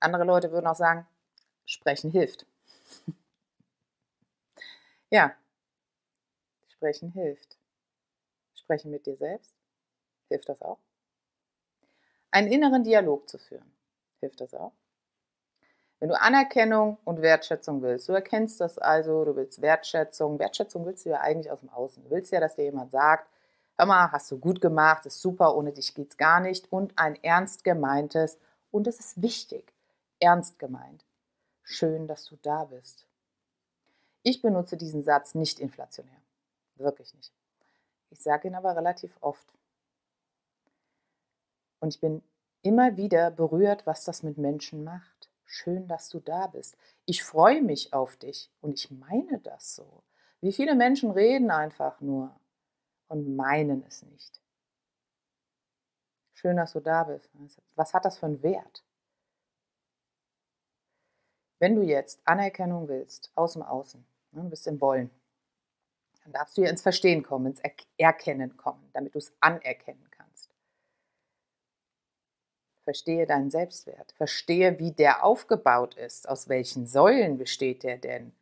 Andere 0.00 0.24
Leute 0.24 0.52
würden 0.52 0.66
auch 0.66 0.76
sagen, 0.76 1.06
sprechen 1.66 2.10
hilft. 2.10 2.46
ja, 5.10 5.34
sprechen 6.68 7.10
hilft. 7.12 7.58
Sprechen 8.54 8.90
mit 8.90 9.06
dir 9.06 9.16
selbst, 9.16 9.54
hilft 10.28 10.48
das 10.48 10.62
auch? 10.62 10.78
Einen 12.30 12.52
inneren 12.52 12.84
Dialog 12.84 13.28
zu 13.28 13.38
führen, 13.38 13.72
hilft 14.20 14.40
das 14.40 14.54
auch? 14.54 14.72
Wenn 16.00 16.10
du 16.10 16.20
Anerkennung 16.20 16.98
und 17.04 17.22
Wertschätzung 17.22 17.82
willst, 17.82 18.08
du 18.08 18.12
erkennst 18.12 18.60
das 18.60 18.78
also, 18.78 19.24
du 19.24 19.34
willst 19.34 19.60
Wertschätzung. 19.60 20.38
Wertschätzung 20.38 20.86
willst 20.86 21.04
du 21.04 21.10
ja 21.10 21.20
eigentlich 21.20 21.50
aus 21.50 21.60
dem 21.60 21.70
Außen. 21.70 22.04
Du 22.04 22.10
willst 22.10 22.30
ja, 22.30 22.38
dass 22.38 22.54
dir 22.54 22.64
jemand 22.64 22.92
sagt, 22.92 23.28
hör 23.76 23.86
mal, 23.86 24.12
hast 24.12 24.30
du 24.30 24.38
gut 24.38 24.60
gemacht, 24.60 25.06
ist 25.06 25.20
super, 25.20 25.56
ohne 25.56 25.72
dich 25.72 25.94
geht's 25.94 26.16
gar 26.16 26.40
nicht. 26.40 26.70
Und 26.72 26.96
ein 26.96 27.16
ernst 27.22 27.64
gemeintes, 27.64 28.38
und 28.70 28.86
es 28.86 29.00
ist 29.00 29.22
wichtig, 29.22 29.72
ernst 30.20 30.58
gemeint. 30.58 31.04
Schön, 31.62 32.06
dass 32.06 32.26
du 32.26 32.36
da 32.42 32.64
bist. 32.64 33.06
Ich 34.22 34.42
benutze 34.42 34.76
diesen 34.76 35.02
Satz 35.02 35.34
nicht 35.34 35.58
inflationär. 35.58 36.20
Wirklich 36.76 37.14
nicht. 37.14 37.32
Ich 38.10 38.20
sage 38.20 38.48
ihn 38.48 38.54
aber 38.54 38.76
relativ 38.76 39.16
oft. 39.20 39.46
Und 41.80 41.94
ich 41.94 42.00
bin 42.00 42.22
immer 42.62 42.96
wieder 42.96 43.30
berührt, 43.30 43.86
was 43.86 44.04
das 44.04 44.22
mit 44.22 44.38
Menschen 44.38 44.84
macht. 44.84 45.17
Schön, 45.50 45.88
dass 45.88 46.10
du 46.10 46.20
da 46.20 46.46
bist. 46.46 46.76
Ich 47.06 47.24
freue 47.24 47.62
mich 47.62 47.94
auf 47.94 48.18
dich 48.18 48.50
und 48.60 48.74
ich 48.74 48.90
meine 48.90 49.40
das 49.40 49.74
so. 49.74 50.04
Wie 50.42 50.52
viele 50.52 50.74
Menschen 50.74 51.10
reden 51.10 51.50
einfach 51.50 52.00
nur 52.02 52.38
und 53.08 53.34
meinen 53.34 53.82
es 53.84 54.02
nicht. 54.02 54.42
Schön, 56.34 56.58
dass 56.58 56.74
du 56.74 56.80
da 56.80 57.04
bist. 57.04 57.30
Was 57.76 57.94
hat 57.94 58.04
das 58.04 58.18
für 58.18 58.26
einen 58.26 58.42
Wert? 58.42 58.84
Wenn 61.58 61.76
du 61.76 61.82
jetzt 61.82 62.20
Anerkennung 62.26 62.86
willst, 62.86 63.32
aus 63.34 63.54
dem 63.54 63.62
Außen, 63.62 64.04
ne, 64.32 64.44
bist 64.44 64.66
im 64.66 64.80
Wollen, 64.82 65.10
dann 66.24 66.34
darfst 66.34 66.58
du 66.58 66.62
ja 66.62 66.68
ins 66.68 66.82
Verstehen 66.82 67.22
kommen, 67.22 67.46
ins 67.46 67.62
Erkennen 67.96 68.58
kommen, 68.58 68.90
damit 68.92 69.14
du 69.14 69.18
es 69.18 69.32
anerkennen. 69.40 70.07
Verstehe 72.88 73.26
deinen 73.26 73.50
Selbstwert. 73.50 74.12
Verstehe, 74.12 74.78
wie 74.78 74.92
der 74.92 75.22
aufgebaut 75.22 75.94
ist. 75.96 76.26
Aus 76.26 76.48
welchen 76.48 76.86
Säulen 76.86 77.36
besteht 77.36 77.82
der 77.82 77.98
denn? 77.98 78.32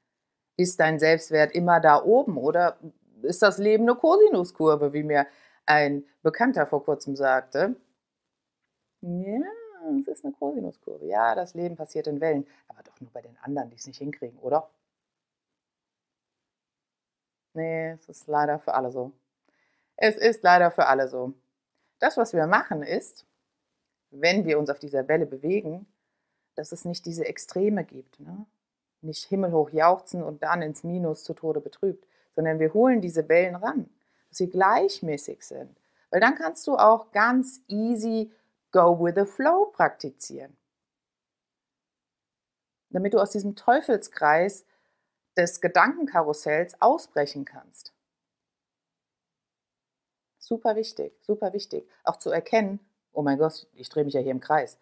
Ist 0.57 0.79
dein 0.79 1.01
Selbstwert 1.01 1.53
immer 1.53 1.81
da 1.81 2.01
oben 2.05 2.39
oder 2.39 2.79
ist 3.23 3.43
das 3.43 3.59
Leben 3.59 3.83
eine 3.89 3.97
Kosinuskurve, 3.97 4.93
wie 4.93 5.03
mir 5.03 5.27
ein 5.67 6.05
Bekannter 6.23 6.65
vor 6.65 6.85
kurzem 6.85 7.17
sagte? 7.17 7.75
Ja, 9.01 9.43
es 9.99 10.07
ist 10.07 10.25
eine 10.25 10.33
Kosinuskurve. 10.33 11.07
Ja, 11.07 11.35
das 11.35 11.55
Leben 11.55 11.75
passiert 11.75 12.07
in 12.07 12.21
Wellen, 12.21 12.47
aber 12.69 12.85
doch 12.85 13.01
nur 13.01 13.11
bei 13.11 13.23
den 13.23 13.37
anderen, 13.39 13.71
die 13.71 13.77
es 13.77 13.89
nicht 13.89 13.99
hinkriegen, 13.99 14.39
oder? 14.39 14.71
Nee, 17.53 17.91
es 17.95 18.09
ist 18.09 18.29
leider 18.29 18.61
für 18.61 18.75
alle 18.75 18.93
so. 18.93 19.11
Es 19.97 20.17
ist 20.17 20.45
leider 20.45 20.71
für 20.71 20.87
alle 20.87 21.09
so. 21.09 21.35
Das, 21.99 22.17
was 22.17 22.33
wir 22.33 22.47
machen, 22.47 22.85
ist, 22.85 23.27
wenn 24.11 24.45
wir 24.45 24.59
uns 24.59 24.71
auf 24.71 24.79
dieser 24.79 25.09
Welle 25.09 25.27
bewegen, 25.27 25.87
dass 26.55 26.73
es 26.73 26.85
nicht 26.85 27.07
diese 27.07 27.27
Extreme 27.27 27.85
gibt. 27.85 28.19
Ne? 28.21 28.47
Nicht 29.03 29.25
himmelhoch 29.27 29.71
jauchzen 29.71 30.23
und 30.23 30.43
dann 30.43 30.63
ins 30.63 30.85
Minus 30.85 31.23
zu 31.25 31.35
Tode 31.35 31.61
betrübt, 31.61 32.07
sondern 32.35 32.59
wir 32.59 32.73
holen 32.75 33.01
diese 33.01 33.29
Wellen 33.29 33.57
ran, 33.57 33.89
dass 34.29 34.39
sie 34.39 34.51
gleichmäßig 34.51 35.43
sind. 35.43 35.77
Weil 36.11 36.21
dann 36.21 36.35
kannst 36.35 36.67
du 36.67 36.77
auch 36.77 37.13
ganz 37.13 37.63
easy 37.69 38.33
Go 38.73 38.99
with 39.03 39.15
the 39.17 39.25
Flow 39.25 39.67
praktizieren. 39.67 40.57
Damit 42.91 43.15
du 43.15 43.19
aus 43.19 43.31
diesem 43.31 43.57
Teufelskreis 43.57 44.65
des 45.37 45.61
Gedankenkarussells 45.61 46.81
ausbrechen 46.81 47.45
kannst. 47.45 47.93
Super 50.39 50.77
wichtig, 50.77 51.19
super 51.23 51.53
wichtig. 51.53 51.89
Auch 52.05 52.17
zu 52.17 52.31
erkennen, 52.31 52.81
oh 53.17 53.23
mein 53.23 53.39
Gott, 53.39 53.67
ich 53.75 53.89
drehe 53.89 54.05
mich 54.05 54.15
ja 54.15 54.21
hier 54.21 54.31
im 54.31 54.41
Kreis. 54.41 54.79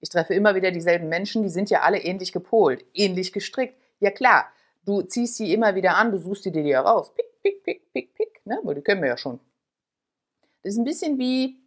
Ich 0.00 0.10
treffe 0.10 0.34
immer 0.34 0.54
wieder 0.54 0.70
dieselben 0.70 1.08
Menschen, 1.08 1.42
die 1.42 1.48
sind 1.48 1.70
ja 1.70 1.80
alle 1.80 1.98
ähnlich 1.98 2.32
gepolt, 2.32 2.84
ähnlich 2.92 3.32
gestrickt. 3.32 3.80
Ja 3.98 4.10
klar, 4.10 4.46
du 4.84 5.02
ziehst 5.02 5.36
sie 5.36 5.52
immer 5.52 5.74
wieder 5.74 5.96
an, 5.96 6.12
du 6.12 6.18
suchst 6.18 6.44
die 6.44 6.52
dir 6.52 6.62
ja 6.62 6.80
raus. 6.82 7.12
Pick, 7.14 7.42
pick, 7.42 7.64
pick, 7.64 7.92
pick, 7.92 8.14
pick, 8.14 8.46
ne? 8.46 8.60
Weil 8.62 8.74
die 8.74 8.82
kennen 8.82 9.00
wir 9.00 9.08
ja 9.08 9.16
schon. 9.16 9.40
Das 10.62 10.74
ist 10.74 10.78
ein 10.78 10.84
bisschen 10.84 11.18
wie 11.18 11.60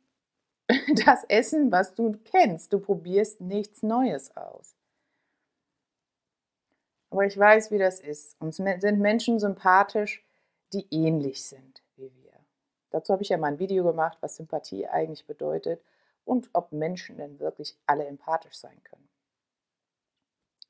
das 1.06 1.24
Essen, 1.26 1.72
was 1.72 1.96
du 1.96 2.18
kennst. 2.24 2.72
Du 2.72 2.80
probierst 2.80 3.42
nichts 3.42 3.84
Neues 3.84 4.36
aus. 4.36 4.76
Aber 7.10 7.26
ich 7.26 7.38
weiß, 7.38 7.72
wie 7.72 7.78
das 7.78 8.00
ist. 8.00 8.40
Uns 8.42 8.58
sind 8.58 9.00
Menschen 9.00 9.40
sympathisch, 9.40 10.26
die 10.74 10.86
ähnlich 10.92 11.46
sind 11.46 11.82
wie 11.96 12.14
wir. 12.16 12.34
Dazu 12.90 13.14
habe 13.14 13.24
ich 13.24 13.30
ja 13.30 13.38
mal 13.38 13.48
ein 13.48 13.60
Video 13.60 13.86
gemacht, 13.86 14.18
was 14.20 14.36
Sympathie 14.36 14.88
eigentlich 14.88 15.26
bedeutet 15.26 15.82
und 16.26 16.50
ob 16.54 16.72
Menschen 16.72 17.18
denn 17.18 17.40
wirklich 17.40 17.78
alle 17.86 18.06
empathisch 18.06 18.58
sein 18.58 18.84
können. 18.84 19.08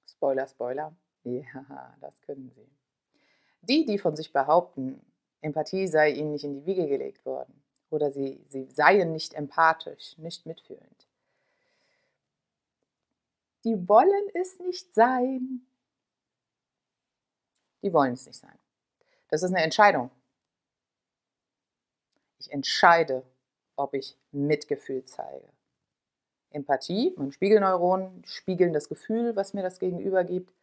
Spoiler, 0.08 0.48
Spoiler. 0.48 0.96
Ja, 1.28 1.98
das 2.02 2.22
können 2.22 2.52
sie. 2.52 2.70
Die, 3.62 3.84
die 3.84 3.98
von 3.98 4.16
sich 4.16 4.32
behaupten, 4.32 5.02
Empathie 5.42 5.88
sei 5.88 6.12
ihnen 6.12 6.34
nicht 6.34 6.44
in 6.44 6.54
die 6.54 6.68
Wiege 6.68 6.88
gelegt 6.88 7.26
worden 7.26 7.64
oder 7.90 8.12
sie, 8.12 8.46
sie 8.48 8.70
seien 8.70 9.12
nicht 9.12 9.34
empathisch, 9.34 10.20
nicht 10.20 10.46
mitfühlend, 10.46 11.08
die 13.64 13.88
wollen 13.88 14.30
es 14.36 14.60
nicht 14.60 14.94
sein 14.94 15.66
die 17.86 17.94
wollen 17.94 18.14
es 18.14 18.26
nicht 18.26 18.40
sein. 18.40 18.58
Das 19.30 19.44
ist 19.44 19.52
eine 19.52 19.64
Entscheidung. 19.64 20.10
Ich 22.40 22.52
entscheide, 22.52 23.24
ob 23.76 23.94
ich 23.94 24.18
Mitgefühl 24.32 25.06
zeige. 25.06 25.48
Empathie, 26.50 27.14
mein 27.18 27.32
Spiegelneuronen 27.32 28.24
spiegeln 28.26 28.74
das 28.74 28.88
Gefühl, 28.88 29.36
was 29.36 29.54
mir 29.54 29.62
das 29.62 29.80
Gegenüber 29.80 30.24
gibt. 30.24 30.54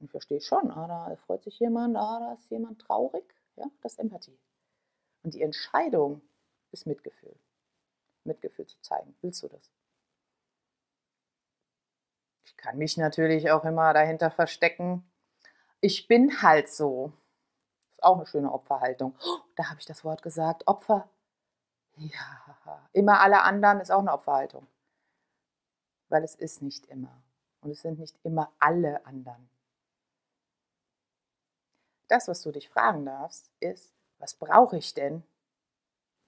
Ich 0.00 0.10
verstehe 0.10 0.40
schon, 0.40 0.70
ah, 0.70 1.08
da 1.08 1.16
freut 1.16 1.42
sich 1.42 1.58
jemand, 1.58 1.96
ah, 1.96 2.20
da 2.20 2.32
ist 2.34 2.50
jemand 2.50 2.80
traurig. 2.80 3.24
Ja, 3.56 3.66
das 3.82 3.92
ist 3.92 3.98
Empathie. 3.98 4.38
Und 5.22 5.34
die 5.34 5.42
Entscheidung 5.42 6.20
ist 6.70 6.86
Mitgefühl. 6.86 7.34
Mitgefühl 8.24 8.66
zu 8.66 8.80
zeigen. 8.80 9.16
Willst 9.22 9.42
du 9.42 9.48
das? 9.48 9.72
Ich 12.44 12.56
kann 12.56 12.78
mich 12.78 12.96
natürlich 12.96 13.50
auch 13.50 13.64
immer 13.64 13.92
dahinter 13.92 14.30
verstecken, 14.30 15.04
ich 15.80 16.08
bin 16.08 16.42
halt 16.42 16.68
so. 16.68 17.12
Ist 17.90 18.02
auch 18.02 18.16
eine 18.16 18.26
schöne 18.26 18.52
Opferhaltung. 18.52 19.14
Oh, 19.24 19.38
da 19.56 19.70
habe 19.70 19.78
ich 19.78 19.86
das 19.86 20.04
Wort 20.04 20.22
gesagt. 20.22 20.66
Opfer. 20.66 21.08
Ja, 21.98 22.80
immer 22.92 23.20
alle 23.20 23.42
anderen 23.42 23.80
ist 23.80 23.90
auch 23.90 24.00
eine 24.00 24.12
Opferhaltung. 24.12 24.66
Weil 26.08 26.22
es 26.22 26.34
ist 26.34 26.62
nicht 26.62 26.86
immer. 26.86 27.22
Und 27.60 27.70
es 27.70 27.82
sind 27.82 27.98
nicht 27.98 28.16
immer 28.22 28.52
alle 28.58 29.04
anderen. 29.04 29.50
Das, 32.06 32.28
was 32.28 32.42
du 32.42 32.52
dich 32.52 32.68
fragen 32.68 33.04
darfst, 33.04 33.50
ist, 33.60 33.92
was 34.18 34.34
brauche 34.34 34.78
ich 34.78 34.94
denn, 34.94 35.22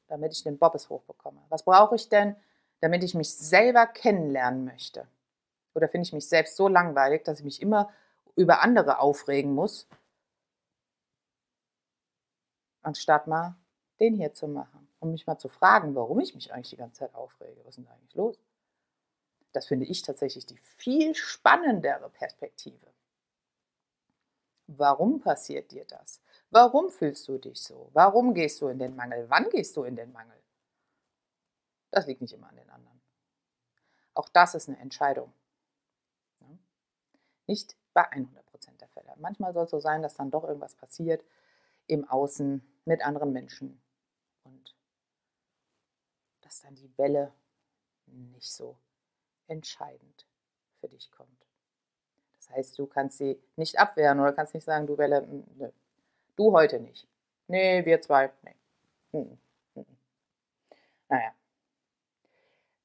damit 0.08 0.32
ich 0.32 0.42
den 0.42 0.58
Bobbes 0.58 0.90
hochbekomme? 0.90 1.40
Was 1.48 1.64
brauche 1.64 1.94
ich 1.94 2.08
denn, 2.08 2.36
damit 2.80 3.04
ich 3.04 3.14
mich 3.14 3.34
selber 3.34 3.86
kennenlernen 3.86 4.64
möchte? 4.64 5.06
Oder 5.74 5.88
finde 5.88 6.06
ich 6.06 6.12
mich 6.12 6.28
selbst 6.28 6.56
so 6.56 6.68
langweilig, 6.68 7.24
dass 7.24 7.38
ich 7.38 7.44
mich 7.44 7.62
immer 7.62 7.90
über 8.34 8.60
andere 8.60 8.98
aufregen 8.98 9.54
muss, 9.54 9.88
anstatt 12.82 13.26
mal 13.26 13.56
den 14.00 14.14
hier 14.14 14.34
zu 14.34 14.48
machen 14.48 14.89
und 15.00 15.12
mich 15.12 15.26
mal 15.26 15.38
zu 15.38 15.48
fragen, 15.48 15.94
warum 15.94 16.20
ich 16.20 16.34
mich 16.34 16.52
eigentlich 16.52 16.70
die 16.70 16.76
ganze 16.76 17.00
Zeit 17.00 17.14
aufrege. 17.14 17.60
Was 17.64 17.70
ist 17.70 17.76
denn 17.78 17.84
da 17.86 17.92
eigentlich 17.92 18.14
los? 18.14 18.38
Das 19.52 19.66
finde 19.66 19.86
ich 19.86 20.02
tatsächlich 20.02 20.46
die 20.46 20.58
viel 20.58 21.14
spannendere 21.14 22.10
Perspektive. 22.10 22.86
Warum 24.66 25.20
passiert 25.20 25.72
dir 25.72 25.84
das? 25.84 26.22
Warum 26.50 26.90
fühlst 26.90 27.26
du 27.26 27.38
dich 27.38 27.60
so? 27.60 27.90
Warum 27.92 28.34
gehst 28.34 28.60
du 28.60 28.68
in 28.68 28.78
den 28.78 28.94
Mangel? 28.94 29.28
Wann 29.28 29.48
gehst 29.50 29.76
du 29.76 29.82
in 29.82 29.96
den 29.96 30.12
Mangel? 30.12 30.40
Das 31.90 32.06
liegt 32.06 32.20
nicht 32.20 32.32
immer 32.32 32.48
an 32.48 32.56
den 32.56 32.70
anderen. 32.70 33.00
Auch 34.14 34.28
das 34.28 34.54
ist 34.54 34.68
eine 34.68 34.78
Entscheidung. 34.78 35.32
Nicht 37.46 37.76
bei 37.94 38.08
100 38.08 38.46
Prozent 38.46 38.80
der 38.80 38.88
Fälle. 38.88 39.12
Manchmal 39.16 39.52
soll 39.52 39.64
es 39.64 39.70
so 39.70 39.80
sein, 39.80 40.02
dass 40.02 40.14
dann 40.14 40.30
doch 40.30 40.44
irgendwas 40.44 40.76
passiert 40.76 41.24
im 41.88 42.08
Außen 42.08 42.62
mit 42.84 43.04
anderen 43.04 43.32
Menschen 43.32 43.82
dass 46.50 46.62
dann 46.62 46.74
die 46.74 46.98
Welle 46.98 47.32
nicht 48.06 48.52
so 48.52 48.76
entscheidend 49.46 50.26
für 50.80 50.88
dich 50.88 51.08
kommt. 51.12 51.46
Das 52.34 52.50
heißt, 52.50 52.76
du 52.76 52.88
kannst 52.88 53.18
sie 53.18 53.40
nicht 53.54 53.78
abwehren 53.78 54.18
oder 54.18 54.32
kannst 54.32 54.54
nicht 54.54 54.64
sagen, 54.64 54.88
du 54.88 54.98
Welle, 54.98 55.24
nö. 55.54 55.70
du 56.34 56.50
heute 56.50 56.80
nicht. 56.80 57.06
Nee, 57.46 57.84
wir 57.84 58.00
zwei, 58.00 58.32
nee. 58.42 58.56
Hm, 59.12 59.38
hm, 59.74 59.86
hm. 59.86 59.96
Naja. 61.08 61.32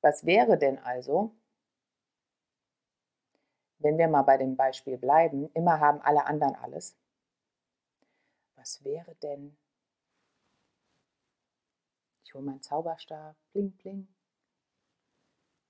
Was 0.01 0.27
wäre 0.27 0.59
denn 0.59 0.77
also, 0.77 1.31
wenn 3.79 3.97
wir 3.97 4.07
mal 4.07 4.21
bei 4.21 4.37
dem 4.37 4.55
Beispiel 4.55 4.99
bleiben, 4.99 5.49
immer 5.55 5.79
haben 5.79 6.01
alle 6.01 6.27
anderen 6.27 6.53
alles. 6.55 6.95
Was 8.57 8.83
wäre 8.83 9.15
denn, 9.23 9.57
hole 12.35 12.45
meinen 12.45 12.61
Zauberstab, 12.61 13.35
bling, 13.51 13.71
bling, 13.77 14.07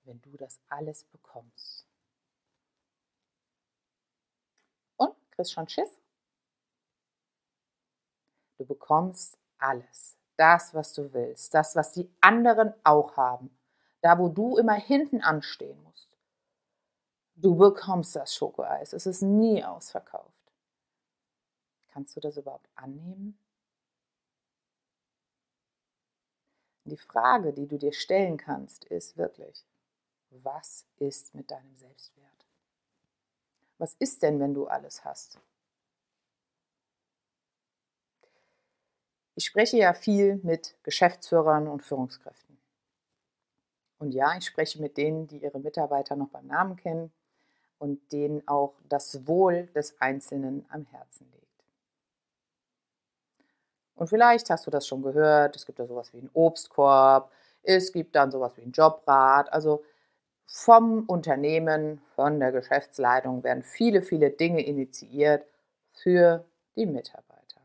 wenn 0.02 0.20
du 0.20 0.36
das 0.36 0.60
alles 0.68 1.04
bekommst? 1.04 1.86
Und, 4.96 5.14
kriegst 5.30 5.52
schon 5.52 5.68
Schiss? 5.68 6.00
Du 8.58 8.66
bekommst 8.66 9.38
alles. 9.58 10.18
Das, 10.36 10.74
was 10.74 10.92
du 10.92 11.12
willst. 11.12 11.54
Das, 11.54 11.76
was 11.76 11.92
die 11.92 12.10
anderen 12.20 12.74
auch 12.84 13.16
haben. 13.16 13.56
Da, 14.02 14.18
wo 14.18 14.28
du 14.28 14.56
immer 14.58 14.74
hinten 14.74 15.22
anstehen 15.22 15.82
musst. 15.82 16.10
Du 17.34 17.56
bekommst 17.56 18.16
das 18.16 18.34
Schokoeis. 18.34 18.92
Es 18.92 19.06
ist 19.06 19.22
nie 19.22 19.64
ausverkauft. 19.64 20.32
Kannst 21.88 22.16
du 22.16 22.20
das 22.20 22.36
überhaupt 22.36 22.68
annehmen? 22.74 23.38
Die 26.86 26.96
Frage, 26.96 27.52
die 27.52 27.66
du 27.66 27.78
dir 27.78 27.92
stellen 27.92 28.36
kannst, 28.36 28.84
ist 28.84 29.16
wirklich, 29.16 29.66
was 30.30 30.86
ist 30.98 31.34
mit 31.34 31.50
deinem 31.50 31.74
Selbstwert? 31.74 32.46
Was 33.78 33.94
ist 33.94 34.22
denn, 34.22 34.38
wenn 34.38 34.54
du 34.54 34.68
alles 34.68 35.04
hast? 35.04 35.40
Ich 39.34 39.44
spreche 39.44 39.76
ja 39.78 39.94
viel 39.94 40.36
mit 40.44 40.76
Geschäftsführern 40.84 41.66
und 41.66 41.82
Führungskräften. 41.82 42.56
Und 43.98 44.12
ja, 44.12 44.36
ich 44.36 44.46
spreche 44.46 44.80
mit 44.80 44.96
denen, 44.96 45.26
die 45.26 45.38
ihre 45.38 45.58
Mitarbeiter 45.58 46.14
noch 46.14 46.28
beim 46.28 46.46
Namen 46.46 46.76
kennen 46.76 47.12
und 47.78 48.12
denen 48.12 48.46
auch 48.46 48.74
das 48.88 49.26
Wohl 49.26 49.66
des 49.74 50.00
Einzelnen 50.00 50.64
am 50.68 50.84
Herzen 50.86 51.30
liegt. 51.32 51.45
Und 53.96 54.08
vielleicht 54.08 54.50
hast 54.50 54.66
du 54.66 54.70
das 54.70 54.86
schon 54.86 55.02
gehört, 55.02 55.56
es 55.56 55.66
gibt 55.66 55.78
ja 55.78 55.86
sowas 55.86 56.12
wie 56.12 56.18
einen 56.18 56.30
Obstkorb, 56.34 57.32
es 57.62 57.92
gibt 57.92 58.14
dann 58.14 58.30
sowas 58.30 58.56
wie 58.56 58.62
einen 58.62 58.72
Jobrat. 58.72 59.52
Also 59.52 59.82
vom 60.46 61.04
Unternehmen, 61.06 62.00
von 62.14 62.38
der 62.38 62.52
Geschäftsleitung 62.52 63.42
werden 63.42 63.62
viele, 63.62 64.02
viele 64.02 64.30
Dinge 64.30 64.64
initiiert 64.64 65.46
für 65.92 66.44
die 66.76 66.86
Mitarbeiter. 66.86 67.60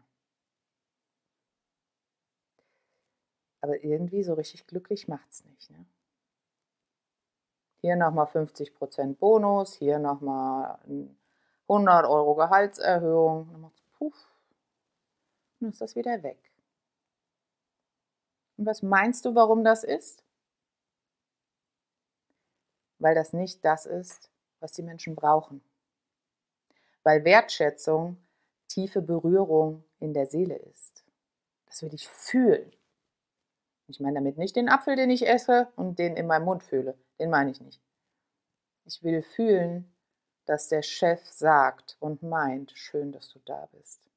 Aber 3.61 3.83
irgendwie 3.83 4.23
so 4.23 4.33
richtig 4.33 4.65
glücklich 4.65 5.07
macht 5.07 5.29
es 5.29 5.45
nicht. 5.45 5.69
Ne? 5.69 5.85
Hier 7.81 7.95
nochmal 7.95 8.25
50% 8.25 9.17
Bonus, 9.17 9.73
hier 9.73 9.99
nochmal 9.99 10.79
100 11.67 12.05
Euro 12.05 12.35
Gehaltserhöhung. 12.35 13.49
Dann 13.51 13.61
macht 13.61 13.75
es 13.75 13.83
puff. 13.97 14.30
Und 15.61 15.69
ist 15.69 15.81
das 15.81 15.95
wieder 15.95 16.23
weg. 16.23 16.51
Und 18.57 18.65
was 18.65 18.81
meinst 18.81 19.25
du, 19.25 19.35
warum 19.35 19.63
das 19.63 19.83
ist? 19.83 20.23
Weil 22.99 23.15
das 23.15 23.33
nicht 23.33 23.63
das 23.63 23.85
ist, 23.85 24.29
was 24.59 24.73
die 24.73 24.83
Menschen 24.83 25.15
brauchen. 25.15 25.63
Weil 27.03 27.23
Wertschätzung 27.25 28.17
tiefe 28.67 29.01
Berührung 29.01 29.83
in 29.99 30.13
der 30.13 30.27
Seele 30.27 30.55
ist. 30.55 31.03
Das 31.65 31.81
will 31.81 31.93
ich 31.93 32.07
fühlen. 32.07 32.71
Ich 33.87 33.99
meine 33.99 34.15
damit 34.15 34.37
nicht 34.37 34.55
den 34.55 34.69
Apfel, 34.69 34.95
den 34.95 35.09
ich 35.09 35.27
esse 35.27 35.71
und 35.75 35.99
den 35.99 36.15
in 36.15 36.27
meinem 36.27 36.45
Mund 36.45 36.63
fühle. 36.63 36.97
Den 37.19 37.29
meine 37.29 37.51
ich 37.51 37.61
nicht. 37.61 37.81
Ich 38.85 39.03
will 39.03 39.21
fühlen, 39.21 39.93
dass 40.45 40.69
der 40.69 40.81
Chef 40.81 41.25
sagt 41.27 41.97
und 41.99 42.23
meint, 42.23 42.71
schön, 42.71 43.11
dass 43.11 43.29
du 43.29 43.39
da 43.45 43.67
bist. 43.73 44.10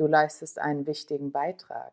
Du 0.00 0.06
leistest 0.06 0.58
einen 0.58 0.86
wichtigen 0.86 1.30
Beitrag. 1.30 1.92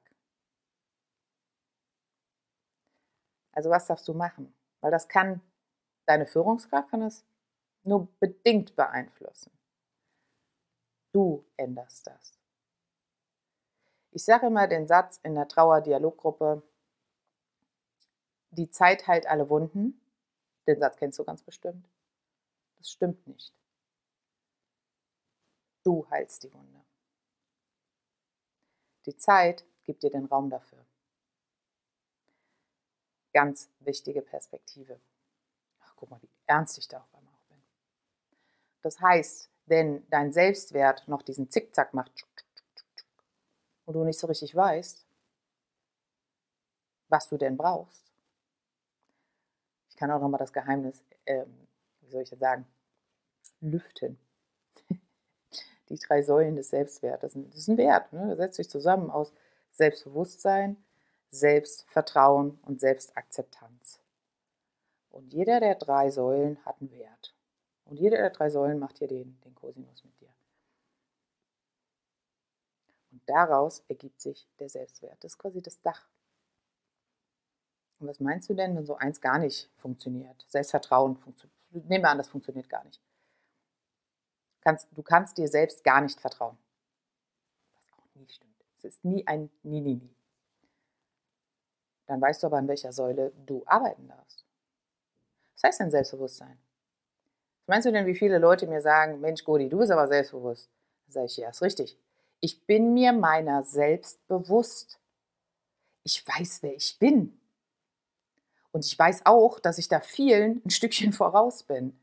Also 3.52 3.70
was 3.70 3.86
darfst 3.86 4.08
du 4.08 4.14
machen? 4.14 4.56
Weil 4.80 4.92
das 4.92 5.10
kann, 5.10 5.42
deine 6.06 6.26
Führungskraft 6.26 6.90
kann 6.90 7.02
es 7.02 7.26
nur 7.84 8.08
bedingt 8.22 8.78
beeinflussen. 8.78 9.52
Du 11.12 11.46
änderst 11.58 12.08
das. 12.08 12.40
Ich 14.12 14.24
sage 14.24 14.48
immer 14.48 14.70
den 14.70 14.88
Satz 14.88 15.20
in 15.24 15.36
der 15.36 15.50
Trauerdialoggruppe, 15.50 16.64
die 18.52 18.72
Zeit 18.72 19.06
heilt 19.08 19.28
alle 19.28 19.50
Wunden. 19.50 20.00
Den 20.66 20.80
Satz 20.80 20.96
kennst 20.96 21.20
du 21.20 21.26
ganz 21.26 21.44
bestimmt. 21.44 21.86
Das 22.78 22.90
stimmt 22.90 23.28
nicht. 23.28 23.54
Du 25.84 26.10
heilst 26.10 26.44
die 26.44 26.54
Wunde. 26.54 26.88
Die 29.08 29.18
Zeit 29.18 29.66
gibt 29.84 30.04
dir 30.04 30.12
den 30.12 30.26
Raum 30.26 30.50
dafür. 30.50 30.86
Ganz 33.34 33.70
wichtige 33.80 34.22
Perspektive. 34.22 35.00
Ach, 35.80 35.94
guck 35.96 36.10
mal, 36.10 36.22
wie 36.22 36.30
ernst 36.46 36.78
ich 36.78 36.88
da 36.88 37.00
auf 37.00 37.16
einmal 37.16 37.34
auch 37.34 37.46
bin. 37.48 37.62
Das 38.82 39.00
heißt, 39.00 39.50
wenn 39.66 40.08
dein 40.10 40.32
Selbstwert 40.32 41.08
noch 41.08 41.22
diesen 41.22 41.50
Zickzack 41.50 41.94
macht, 41.94 42.12
und 43.86 43.94
du 43.94 44.04
nicht 44.04 44.20
so 44.20 44.28
richtig 44.28 44.54
weißt, 44.54 45.06
was 47.08 47.30
du 47.30 47.38
denn 47.38 47.56
brauchst. 47.56 48.12
Ich 49.90 49.96
kann 49.96 50.12
auch 50.12 50.20
nochmal 50.20 50.40
das 50.40 50.52
Geheimnis, 50.52 51.02
ähm, 51.26 51.68
wie 52.02 52.10
soll 52.10 52.22
ich 52.24 52.30
das 52.30 52.40
sagen, 52.40 52.68
lüften. 53.62 54.20
Die 55.90 55.98
drei 55.98 56.22
Säulen 56.22 56.56
des 56.56 56.70
Selbstwertes. 56.70 57.34
Das 57.34 57.56
ist 57.56 57.68
ein 57.68 57.78
Wert. 57.78 58.12
Ne? 58.14 58.28
Das 58.30 58.38
setzt 58.38 58.58
sich 58.58 58.70
zusammen 58.70 59.10
aus 59.10 59.34
Selbstbewusstsein, 59.72 60.78
Selbstvertrauen 61.32 62.60
und 62.64 62.80
Selbstakzeptanz. 62.80 64.00
Und 65.10 65.34
jeder 65.34 65.60
der 65.60 65.76
drei 65.76 66.12
Säulen 66.12 66.64
hat 66.66 66.82
einen 66.82 66.92
Wert. 66.92 67.34
Und 67.86 67.98
jeder 67.98 68.18
der 68.18 68.30
drei 68.30 68.50
Säulen 68.50 68.80
macht 68.80 68.98
hier 68.98 69.08
den, 69.08 69.40
den 69.42 69.56
Cosinus 69.56 70.04
mit 70.04 70.20
dir. 70.20 70.34
Und 73.12 73.22
daraus 73.26 73.84
ergibt 73.88 74.22
sich 74.22 74.48
der 74.60 74.70
Selbstwert. 74.70 75.24
Das 75.24 75.34
ist 75.34 75.38
quasi 75.38 75.62
das 75.62 75.82
Dach. 75.82 76.08
Und 78.00 78.08
was 78.08 78.20
meinst 78.20 78.50
du 78.50 78.54
denn, 78.54 78.76
wenn 78.76 78.86
so 78.86 78.96
eins 78.96 79.22
gar 79.22 79.40
nicht 79.40 79.72
funktioniert? 79.78 80.46
Selbstvertrauen 80.50 81.18
funktioniert. 81.18 81.58
Nehmen 81.72 82.04
wir 82.04 82.10
an, 82.10 82.18
das 82.18 82.30
funktioniert 82.30 82.70
gar 82.70 82.84
nicht. 82.84 83.02
Kannst, 84.68 84.90
du 84.92 85.02
kannst 85.02 85.38
dir 85.38 85.48
selbst 85.48 85.82
gar 85.86 86.02
nicht 86.02 86.20
vertrauen. 86.20 86.58
Was 87.74 87.88
auch 87.94 88.16
nie 88.16 88.28
stimmt. 88.28 88.54
Es 88.80 88.84
ist 88.84 89.06
nie 89.06 89.26
ein 89.26 89.50
Nie, 89.64 89.80
Nie, 89.80 89.96
Nie. 89.96 90.10
Dann 92.06 92.20
weißt 92.20 92.44
du 92.44 92.48
aber, 92.48 92.58
an 92.58 92.68
welcher 92.68 92.92
Säule 92.92 93.32
du 93.46 93.64
arbeiten 93.66 94.10
darfst. 94.10 94.44
Was 95.54 95.64
heißt 95.64 95.80
denn 95.80 95.90
Selbstbewusstsein? 95.90 96.58
Was 97.62 97.68
meinst 97.68 97.86
du 97.86 97.94
denn, 97.94 98.08
wie 98.08 98.16
viele 98.16 98.40
Leute 98.40 98.68
mir 98.68 98.82
sagen, 98.82 99.22
Mensch, 99.22 99.46
Godi, 99.46 99.70
du 99.70 99.78
bist 99.78 99.90
aber 99.90 100.10
selbstbewusst? 100.10 100.70
Dann 101.06 101.14
sage 101.14 101.28
ich, 101.28 101.38
ja, 101.38 101.48
ist 101.48 101.62
richtig. 101.62 101.98
Ich 102.42 102.66
bin 102.66 102.94
mir 102.94 103.14
meiner 103.14 103.64
selbst 103.64 104.28
bewusst. 104.28 105.00
Ich 106.04 106.28
weiß, 106.28 106.62
wer 106.64 106.76
ich 106.76 107.00
bin. 107.00 107.40
Und 108.74 108.84
ich 108.86 109.00
weiß 109.00 109.22
auch, 109.28 109.62
dass 109.62 109.78
ich 109.78 109.88
da 109.88 110.02
vielen 110.02 110.62
ein 110.66 110.72
Stückchen 110.72 111.14
voraus 111.14 111.64
bin. 111.64 111.98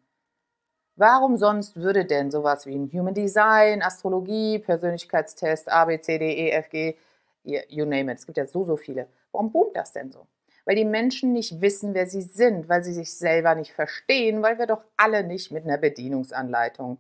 Warum 0.96 1.36
sonst 1.36 1.74
würde 1.76 2.04
denn 2.04 2.30
sowas 2.30 2.66
wie 2.66 2.74
ein 2.74 2.90
Human 2.92 3.14
Design, 3.14 3.82
Astrologie, 3.82 4.60
Persönlichkeitstest, 4.60 5.70
A, 5.70 5.86
B, 5.86 6.00
C, 6.00 6.18
D, 6.18 6.32
E, 6.32 6.50
F, 6.50 6.68
G, 6.70 6.96
you 7.42 7.84
name 7.84 8.12
it, 8.12 8.18
es 8.18 8.26
gibt 8.26 8.38
ja 8.38 8.46
so, 8.46 8.64
so 8.64 8.76
viele. 8.76 9.08
Warum 9.32 9.50
boomt 9.50 9.76
das 9.76 9.92
denn 9.92 10.12
so? 10.12 10.26
Weil 10.64 10.76
die 10.76 10.84
Menschen 10.84 11.32
nicht 11.32 11.60
wissen, 11.60 11.94
wer 11.94 12.06
sie 12.06 12.22
sind, 12.22 12.68
weil 12.68 12.84
sie 12.84 12.94
sich 12.94 13.12
selber 13.12 13.54
nicht 13.56 13.72
verstehen, 13.72 14.40
weil 14.42 14.58
wir 14.58 14.66
doch 14.66 14.84
alle 14.96 15.24
nicht 15.24 15.50
mit 15.50 15.64
einer 15.64 15.78
Bedienungsanleitung 15.78 16.98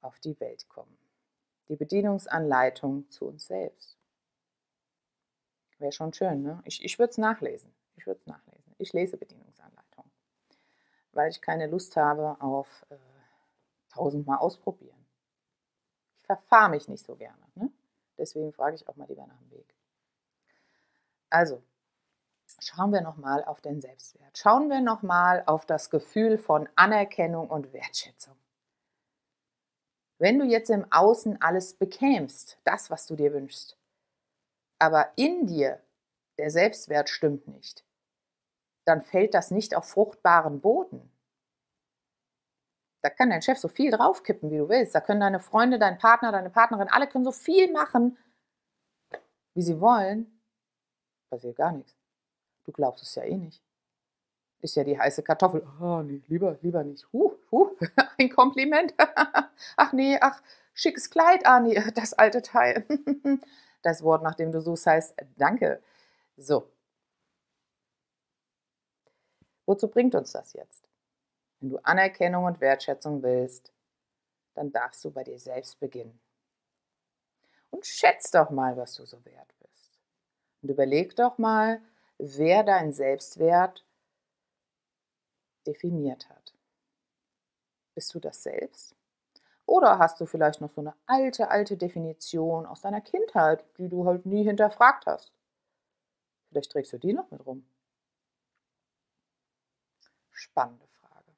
auf 0.00 0.18
die 0.20 0.38
Welt 0.40 0.68
kommen. 0.68 0.96
Die 1.68 1.76
Bedienungsanleitung 1.76 3.08
zu 3.10 3.26
uns 3.26 3.46
selbst. 3.46 3.96
Wäre 5.78 5.92
schon 5.92 6.12
schön, 6.14 6.42
ne? 6.42 6.62
Ich, 6.64 6.84
ich 6.84 6.98
würde 6.98 7.10
es 7.10 7.18
nachlesen. 7.18 7.70
Ich 7.96 8.06
würde 8.06 8.20
es 8.20 8.26
nachlesen. 8.26 8.74
Ich 8.78 8.92
lese 8.92 9.16
Bedienungsanleitung 9.16 9.43
weil 11.14 11.30
ich 11.30 11.40
keine 11.40 11.66
Lust 11.66 11.96
habe 11.96 12.36
auf 12.40 12.86
äh, 12.90 12.96
tausendmal 13.90 14.38
ausprobieren. 14.38 15.06
Ich 16.20 16.26
verfahre 16.26 16.70
mich 16.70 16.88
nicht 16.88 17.04
so 17.04 17.16
gerne. 17.16 17.42
Ne? 17.54 17.70
Deswegen 18.18 18.52
frage 18.52 18.76
ich 18.76 18.88
auch 18.88 18.96
mal 18.96 19.08
lieber 19.08 19.26
nach 19.26 19.38
dem 19.38 19.50
Weg. 19.50 19.74
Also, 21.30 21.62
schauen 22.60 22.92
wir 22.92 23.00
nochmal 23.00 23.44
auf 23.44 23.60
den 23.60 23.80
Selbstwert. 23.80 24.38
Schauen 24.38 24.68
wir 24.68 24.80
nochmal 24.80 25.42
auf 25.46 25.66
das 25.66 25.90
Gefühl 25.90 26.38
von 26.38 26.68
Anerkennung 26.76 27.50
und 27.50 27.72
Wertschätzung. 27.72 28.36
Wenn 30.18 30.38
du 30.38 30.44
jetzt 30.44 30.70
im 30.70 30.90
Außen 30.92 31.42
alles 31.42 31.74
bekämst, 31.74 32.58
das, 32.64 32.90
was 32.90 33.06
du 33.06 33.16
dir 33.16 33.32
wünschst, 33.32 33.76
aber 34.78 35.10
in 35.16 35.46
dir 35.46 35.82
der 36.38 36.50
Selbstwert 36.50 37.08
stimmt 37.08 37.48
nicht, 37.48 37.84
dann 38.84 39.02
fällt 39.02 39.34
das 39.34 39.50
nicht 39.50 39.74
auf 39.74 39.88
fruchtbaren 39.88 40.60
Boden. 40.60 41.10
Da 43.02 43.10
kann 43.10 43.30
dein 43.30 43.42
Chef 43.42 43.58
so 43.58 43.68
viel 43.68 43.90
draufkippen, 43.90 44.50
wie 44.50 44.56
du 44.56 44.68
willst. 44.68 44.94
Da 44.94 45.00
können 45.00 45.20
deine 45.20 45.40
Freunde, 45.40 45.78
dein 45.78 45.98
Partner, 45.98 46.32
deine 46.32 46.50
Partnerin, 46.50 46.88
alle 46.88 47.06
können 47.06 47.24
so 47.24 47.32
viel 47.32 47.70
machen, 47.70 48.16
wie 49.54 49.62
sie 49.62 49.80
wollen. 49.80 50.40
Passiert 51.30 51.56
gar 51.56 51.72
nichts. 51.72 51.94
Du 52.64 52.72
glaubst 52.72 53.02
es 53.02 53.14
ja 53.14 53.24
eh 53.24 53.36
nicht. 53.36 53.62
Ist 54.60 54.76
ja 54.76 54.84
die 54.84 54.98
heiße 54.98 55.22
Kartoffel. 55.22 55.66
Oh, 55.80 56.00
nee, 56.00 56.22
lieber, 56.28 56.56
lieber 56.62 56.82
nicht. 56.82 57.06
Huh, 57.12 57.34
huh, 57.50 57.76
ein 58.18 58.30
Kompliment. 58.30 58.94
ach 59.76 59.92
nee, 59.92 60.16
ach, 60.18 60.42
schickes 60.72 61.10
Kleid, 61.10 61.44
ah 61.44 61.60
nee, 61.60 61.78
das 61.94 62.14
alte 62.14 62.40
Teil. 62.40 62.86
das 63.82 64.02
Wort, 64.02 64.22
nach 64.22 64.34
dem 64.34 64.50
du 64.50 64.62
suchst, 64.62 64.86
heißt 64.86 65.14
Danke. 65.36 65.82
So, 66.38 66.66
Wozu 69.66 69.88
bringt 69.88 70.14
uns 70.14 70.32
das 70.32 70.52
jetzt? 70.52 70.88
Wenn 71.60 71.70
du 71.70 71.78
Anerkennung 71.78 72.44
und 72.44 72.60
Wertschätzung 72.60 73.22
willst, 73.22 73.72
dann 74.54 74.72
darfst 74.72 75.04
du 75.04 75.10
bei 75.10 75.24
dir 75.24 75.38
selbst 75.38 75.80
beginnen. 75.80 76.20
Und 77.70 77.86
schätz 77.86 78.30
doch 78.30 78.50
mal, 78.50 78.76
was 78.76 78.94
du 78.94 79.04
so 79.04 79.24
wert 79.24 79.54
bist. 79.60 79.98
Und 80.62 80.70
überleg 80.70 81.16
doch 81.16 81.38
mal, 81.38 81.82
wer 82.18 82.62
deinen 82.62 82.92
Selbstwert 82.92 83.84
definiert 85.66 86.28
hat. 86.28 86.54
Bist 87.94 88.14
du 88.14 88.20
das 88.20 88.42
selbst? 88.42 88.94
Oder 89.66 89.98
hast 89.98 90.20
du 90.20 90.26
vielleicht 90.26 90.60
noch 90.60 90.70
so 90.70 90.82
eine 90.82 90.94
alte, 91.06 91.50
alte 91.50 91.76
Definition 91.76 92.66
aus 92.66 92.82
deiner 92.82 93.00
Kindheit, 93.00 93.64
die 93.78 93.88
du 93.88 94.04
halt 94.04 94.26
nie 94.26 94.44
hinterfragt 94.44 95.06
hast? 95.06 95.32
Vielleicht 96.50 96.70
trägst 96.70 96.92
du 96.92 96.98
die 96.98 97.12
noch 97.12 97.30
mit 97.30 97.44
rum. 97.46 97.66
Spannende 100.34 100.86
Frage. 101.00 101.32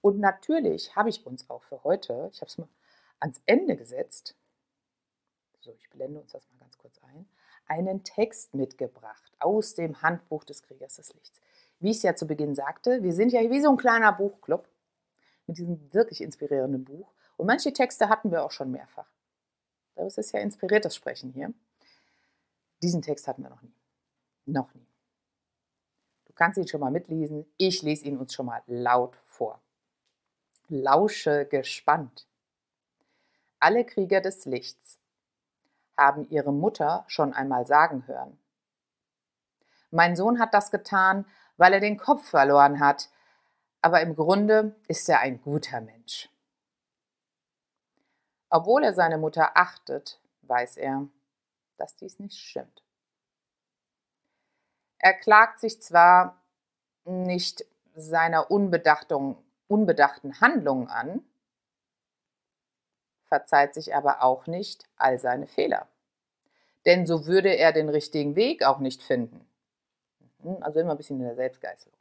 Und 0.00 0.20
natürlich 0.20 0.94
habe 0.94 1.08
ich 1.10 1.26
uns 1.26 1.50
auch 1.50 1.64
für 1.64 1.82
heute, 1.84 2.30
ich 2.32 2.40
habe 2.40 2.48
es 2.48 2.58
mal 2.58 2.68
ans 3.18 3.42
Ende 3.44 3.76
gesetzt, 3.76 4.36
so, 5.60 5.74
ich 5.74 5.90
blende 5.90 6.20
uns 6.20 6.32
das 6.32 6.48
mal 6.50 6.58
ganz 6.60 6.78
kurz 6.78 6.98
ein, 7.02 7.28
einen 7.66 8.02
Text 8.02 8.54
mitgebracht 8.54 9.32
aus 9.40 9.74
dem 9.74 10.00
Handbuch 10.00 10.44
des 10.44 10.62
Kriegers 10.62 10.96
des 10.96 11.12
Lichts. 11.12 11.40
Wie 11.80 11.90
ich 11.90 11.98
es 11.98 12.02
ja 12.02 12.14
zu 12.14 12.26
Beginn 12.26 12.54
sagte, 12.54 13.02
wir 13.02 13.12
sind 13.12 13.32
ja 13.32 13.42
wie 13.50 13.60
so 13.60 13.68
ein 13.68 13.76
kleiner 13.76 14.12
Buchclub 14.12 14.66
mit 15.46 15.58
diesem 15.58 15.92
wirklich 15.92 16.22
inspirierenden 16.22 16.84
Buch. 16.84 17.12
Und 17.36 17.46
manche 17.46 17.72
Texte 17.72 18.08
hatten 18.08 18.30
wir 18.30 18.44
auch 18.44 18.52
schon 18.52 18.70
mehrfach. 18.70 19.10
Das 19.96 20.16
ist 20.16 20.32
ja 20.32 20.40
inspiriertes 20.40 20.96
Sprechen 20.96 21.32
hier. 21.32 21.52
Diesen 22.82 23.02
Text 23.02 23.28
hatten 23.28 23.42
wir 23.42 23.50
noch 23.50 23.62
nie. 23.62 23.74
Noch 24.46 24.72
nie 24.74 24.89
kannst 26.40 26.56
ihn 26.56 26.66
schon 26.66 26.80
mal 26.80 26.90
mitlesen. 26.90 27.44
Ich 27.58 27.82
lese 27.82 28.06
ihn 28.06 28.16
uns 28.16 28.32
schon 28.32 28.46
mal 28.46 28.62
laut 28.66 29.14
vor. 29.26 29.60
Lausche 30.68 31.44
gespannt. 31.44 32.26
Alle 33.58 33.84
Krieger 33.84 34.22
des 34.22 34.46
Lichts 34.46 34.98
haben 35.98 36.26
ihre 36.30 36.50
Mutter 36.50 37.04
schon 37.08 37.34
einmal 37.34 37.66
sagen 37.66 38.06
hören. 38.06 38.38
Mein 39.90 40.16
Sohn 40.16 40.38
hat 40.40 40.54
das 40.54 40.70
getan, 40.70 41.26
weil 41.58 41.74
er 41.74 41.80
den 41.80 41.98
Kopf 41.98 42.30
verloren 42.30 42.80
hat, 42.80 43.10
aber 43.82 44.00
im 44.00 44.16
Grunde 44.16 44.74
ist 44.88 45.10
er 45.10 45.20
ein 45.20 45.42
guter 45.42 45.82
Mensch. 45.82 46.30
Obwohl 48.48 48.82
er 48.82 48.94
seine 48.94 49.18
Mutter 49.18 49.58
achtet, 49.58 50.18
weiß 50.40 50.78
er, 50.78 51.06
dass 51.76 51.96
dies 51.96 52.18
nicht 52.18 52.38
stimmt. 52.38 52.82
Er 55.00 55.14
klagt 55.14 55.60
sich 55.60 55.80
zwar 55.80 56.40
nicht 57.04 57.64
seiner 57.94 58.50
unbedachten 58.50 60.40
Handlungen 60.40 60.88
an, 60.88 61.24
verzeiht 63.24 63.74
sich 63.74 63.94
aber 63.94 64.22
auch 64.22 64.46
nicht 64.46 64.84
all 64.96 65.18
seine 65.18 65.46
Fehler. 65.46 65.88
Denn 66.84 67.06
so 67.06 67.26
würde 67.26 67.50
er 67.56 67.72
den 67.72 67.88
richtigen 67.88 68.36
Weg 68.36 68.62
auch 68.62 68.78
nicht 68.78 69.02
finden. 69.02 69.46
Mhm, 70.42 70.62
also 70.62 70.80
immer 70.80 70.92
ein 70.92 70.96
bisschen 70.96 71.18
in 71.18 71.26
der 71.26 71.36
Selbstgeißelung. 71.36 71.98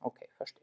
Okay, 0.00 0.28
verstehe. 0.36 0.62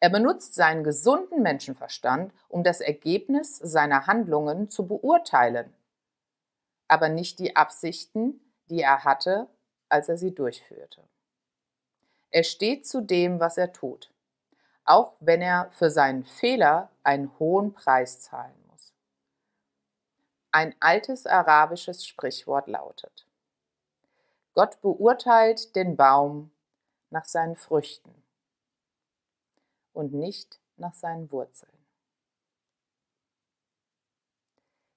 Er 0.00 0.10
benutzt 0.10 0.54
seinen 0.54 0.82
gesunden 0.82 1.42
Menschenverstand, 1.42 2.32
um 2.48 2.64
das 2.64 2.80
Ergebnis 2.80 3.56
seiner 3.58 4.08
Handlungen 4.08 4.68
zu 4.68 4.86
beurteilen, 4.88 5.72
aber 6.88 7.08
nicht 7.08 7.38
die 7.38 7.54
Absichten, 7.54 8.40
die 8.68 8.80
er 8.80 9.04
hatte 9.04 9.48
als 9.92 10.08
er 10.08 10.16
sie 10.16 10.34
durchführte. 10.34 11.06
Er 12.30 12.44
steht 12.44 12.86
zu 12.86 13.02
dem, 13.02 13.40
was 13.40 13.58
er 13.58 13.74
tut, 13.74 14.10
auch 14.84 15.12
wenn 15.20 15.42
er 15.42 15.70
für 15.72 15.90
seinen 15.90 16.24
Fehler 16.24 16.90
einen 17.02 17.30
hohen 17.38 17.74
Preis 17.74 18.20
zahlen 18.20 18.54
muss. 18.68 18.94
Ein 20.50 20.74
altes 20.80 21.26
arabisches 21.26 22.06
Sprichwort 22.06 22.68
lautet, 22.68 23.26
Gott 24.54 24.80
beurteilt 24.80 25.76
den 25.76 25.96
Baum 25.96 26.50
nach 27.10 27.26
seinen 27.26 27.56
Früchten 27.56 28.14
und 29.92 30.14
nicht 30.14 30.58
nach 30.76 30.94
seinen 30.94 31.30
Wurzeln. 31.30 31.81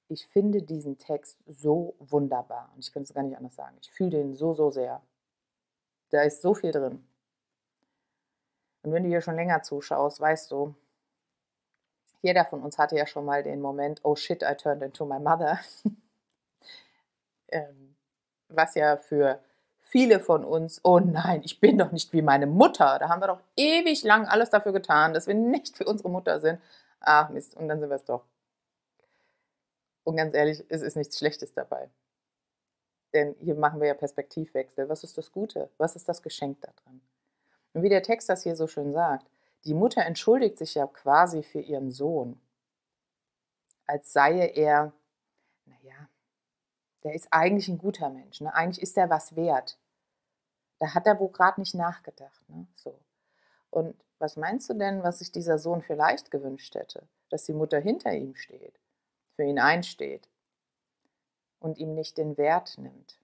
Ich 0.07 0.27
finde 0.27 0.61
diesen 0.61 0.97
Text 0.97 1.39
so 1.47 1.95
wunderbar. 1.99 2.71
Und 2.73 2.79
ich 2.79 2.93
könnte 2.93 3.07
es 3.07 3.13
gar 3.13 3.23
nicht 3.23 3.37
anders 3.37 3.55
sagen. 3.55 3.77
Ich 3.81 3.91
fühle 3.91 4.11
den 4.11 4.35
so, 4.35 4.53
so 4.53 4.69
sehr. 4.69 5.01
Da 6.11 6.21
ist 6.21 6.41
so 6.41 6.53
viel 6.53 6.71
drin. 6.71 7.05
Und 8.83 8.91
wenn 8.91 9.03
du 9.03 9.09
hier 9.09 9.21
schon 9.21 9.35
länger 9.35 9.63
zuschaust, 9.63 10.21
weißt 10.21 10.51
du, 10.51 10.75
jeder 12.21 12.45
von 12.45 12.61
uns 12.61 12.77
hatte 12.77 12.95
ja 12.95 13.07
schon 13.07 13.25
mal 13.25 13.43
den 13.43 13.61
Moment, 13.61 14.01
oh 14.03 14.15
shit, 14.15 14.43
I 14.43 14.55
turned 14.55 14.83
into 14.83 15.05
my 15.05 15.19
mother. 15.19 15.59
ähm, 17.49 17.95
was 18.47 18.75
ja 18.75 18.97
für 18.97 19.39
viele 19.81 20.19
von 20.19 20.43
uns, 20.43 20.81
oh 20.83 20.99
nein, 20.99 21.41
ich 21.43 21.59
bin 21.59 21.77
doch 21.77 21.91
nicht 21.91 22.13
wie 22.13 22.21
meine 22.21 22.47
Mutter. 22.47 22.97
Da 22.99 23.09
haben 23.09 23.21
wir 23.21 23.27
doch 23.27 23.41
ewig 23.55 24.03
lang 24.03 24.27
alles 24.27 24.49
dafür 24.49 24.71
getan, 24.71 25.13
dass 25.13 25.27
wir 25.27 25.35
nicht 25.35 25.77
für 25.77 25.85
unsere 25.85 26.09
Mutter 26.09 26.39
sind. 26.39 26.59
Ach 26.99 27.29
Mist, 27.29 27.55
und 27.55 27.67
dann 27.67 27.79
sind 27.79 27.89
wir 27.89 27.95
es 27.95 28.05
doch. 28.05 28.23
Und 30.05 30.15
ganz 30.15 30.33
ehrlich, 30.33 30.63
es 30.69 30.81
ist 30.81 30.95
nichts 30.95 31.17
Schlechtes 31.17 31.53
dabei. 31.53 31.89
Denn 33.13 33.35
hier 33.39 33.55
machen 33.55 33.81
wir 33.81 33.87
ja 33.87 33.93
Perspektivwechsel. 33.93 34.87
Was 34.87 35.03
ist 35.03 35.17
das 35.17 35.31
Gute? 35.31 35.69
Was 35.77 35.95
ist 35.95 36.07
das 36.07 36.21
Geschenk 36.21 36.61
daran? 36.61 37.01
Und 37.73 37.81
wie 37.81 37.89
der 37.89 38.03
Text 38.03 38.29
das 38.29 38.43
hier 38.43 38.55
so 38.55 38.67
schön 38.67 38.93
sagt, 38.93 39.29
die 39.65 39.73
Mutter 39.73 40.05
entschuldigt 40.05 40.57
sich 40.57 40.75
ja 40.75 40.85
quasi 40.87 41.43
für 41.43 41.59
ihren 41.59 41.91
Sohn, 41.91 42.39
als 43.87 44.13
sei 44.13 44.47
er, 44.49 44.93
naja, 45.65 46.09
der 47.03 47.15
ist 47.15 47.27
eigentlich 47.31 47.67
ein 47.67 47.77
guter 47.77 48.09
Mensch, 48.09 48.41
ne? 48.41 48.53
eigentlich 48.53 48.81
ist 48.81 48.97
er 48.97 49.09
was 49.09 49.35
wert. 49.35 49.77
Da 50.79 50.93
hat 50.93 51.07
er 51.07 51.19
wohl 51.19 51.31
gerade 51.31 51.59
nicht 51.59 51.73
nachgedacht. 51.73 52.47
Ne? 52.49 52.67
So. 52.75 52.99
Und 53.71 53.95
was 54.19 54.37
meinst 54.37 54.69
du 54.69 54.73
denn, 54.73 55.03
was 55.03 55.19
sich 55.19 55.31
dieser 55.31 55.57
Sohn 55.57 55.81
vielleicht 55.81 56.31
gewünscht 56.31 56.75
hätte? 56.75 57.07
Dass 57.29 57.45
die 57.45 57.53
Mutter 57.53 57.79
hinter 57.79 58.13
ihm 58.13 58.35
steht, 58.35 58.79
für 59.36 59.43
ihn 59.43 59.60
einsteht 59.60 60.30
und 61.60 61.78
ihm 61.78 61.93
nicht 61.93 62.17
den 62.17 62.38
Wert 62.38 62.78
nimmt. 62.78 63.19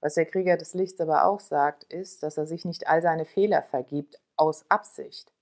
Was 0.00 0.14
der 0.14 0.26
Krieger 0.26 0.56
des 0.56 0.74
Lichts 0.74 1.00
aber 1.00 1.24
auch 1.24 1.40
sagt, 1.40 1.84
ist, 1.84 2.22
dass 2.22 2.38
er 2.38 2.46
sich 2.46 2.64
nicht 2.64 2.86
all 2.86 3.02
seine 3.02 3.26
Fehler 3.26 3.62
vergibt 3.62 4.18
aus 4.36 4.64
Absicht. 4.70 5.32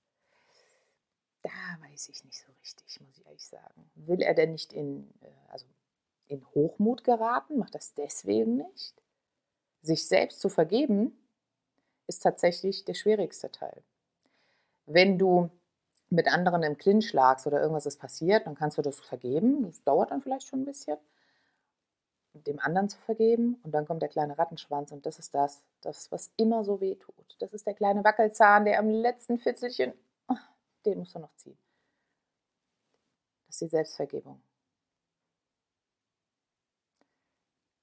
Da 1.41 1.49
weiß 1.89 2.09
ich 2.09 2.25
nicht 2.25 2.37
so 2.37 2.51
richtig, 2.59 2.99
muss 2.99 3.17
ich 3.17 3.25
ehrlich 3.25 3.45
sagen. 3.45 3.89
Will 3.95 4.21
er 4.21 4.33
denn 4.33 4.51
nicht 4.51 4.73
in, 4.73 5.09
äh, 5.21 5.31
also 5.47 5.65
in 6.27 6.45
Hochmut 6.53 7.05
geraten? 7.05 7.57
Macht 7.57 7.75
das 7.75 7.93
deswegen 7.93 8.57
nicht? 8.57 9.01
Sich 9.81 10.05
selbst 10.05 10.41
zu 10.41 10.49
vergeben, 10.49 11.17
ist 12.07 12.23
tatsächlich 12.23 12.83
der 12.83 12.95
schwierigste 12.95 13.49
Teil. 13.51 13.83
Wenn 14.85 15.17
du 15.17 15.49
mit 16.09 16.27
anderen 16.27 16.63
im 16.63 16.77
Clinch 16.77 17.13
lagst 17.13 17.45
oder 17.47 17.61
irgendwas 17.61 17.85
ist 17.85 17.99
passiert, 17.99 18.47
dann 18.47 18.55
kannst 18.55 18.77
du 18.77 18.81
das 18.81 18.99
vergeben. 18.99 19.63
Das 19.63 19.83
dauert 19.83 20.11
dann 20.11 20.21
vielleicht 20.21 20.47
schon 20.47 20.61
ein 20.61 20.65
bisschen 20.65 20.97
dem 22.33 22.59
anderen 22.59 22.89
zu 22.89 22.97
vergeben 22.99 23.59
und 23.63 23.71
dann 23.71 23.85
kommt 23.85 24.01
der 24.01 24.09
kleine 24.09 24.37
Rattenschwanz 24.37 24.91
und 24.91 25.05
das 25.05 25.19
ist 25.19 25.33
das, 25.33 25.63
das 25.81 26.11
was 26.11 26.31
immer 26.37 26.63
so 26.63 26.79
weh 26.79 26.95
tut. 26.95 27.35
Das 27.39 27.53
ist 27.53 27.65
der 27.65 27.73
kleine 27.73 28.03
Wackelzahn, 28.03 28.65
der 28.65 28.79
am 28.79 28.89
letzten 28.89 29.39
Fitzelchen, 29.39 29.93
ah, 30.27 30.37
den 30.85 30.99
musst 30.99 31.15
du 31.15 31.19
noch 31.19 31.35
ziehen. 31.35 31.57
Das 33.47 33.55
ist 33.55 33.61
die 33.61 33.67
Selbstvergebung. 33.67 34.41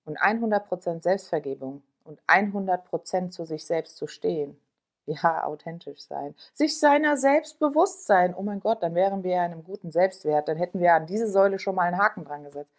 Und 0.04 0.20
100% 0.20 1.02
Selbstvergebung 1.02 1.82
und 2.04 2.22
100% 2.28 3.30
zu 3.30 3.44
sich 3.44 3.64
selbst 3.66 3.96
zu 3.96 4.06
stehen, 4.06 4.58
ja, 5.06 5.44
authentisch 5.44 6.02
sein, 6.02 6.34
sich 6.52 6.78
seiner 6.78 7.16
selbst 7.16 7.58
bewusst 7.58 8.06
sein. 8.06 8.34
Oh 8.34 8.42
mein 8.42 8.60
Gott, 8.60 8.82
dann 8.82 8.94
wären 8.94 9.22
wir 9.22 9.36
ja 9.36 9.46
in 9.46 9.52
einem 9.52 9.64
guten 9.64 9.90
Selbstwert, 9.90 10.48
dann 10.48 10.56
hätten 10.56 10.80
wir 10.80 10.94
an 10.94 11.06
diese 11.06 11.28
Säule 11.30 11.58
schon 11.58 11.76
mal 11.76 11.84
einen 11.84 11.98
Haken 11.98 12.24
dran 12.24 12.44
gesetzt. 12.44 12.72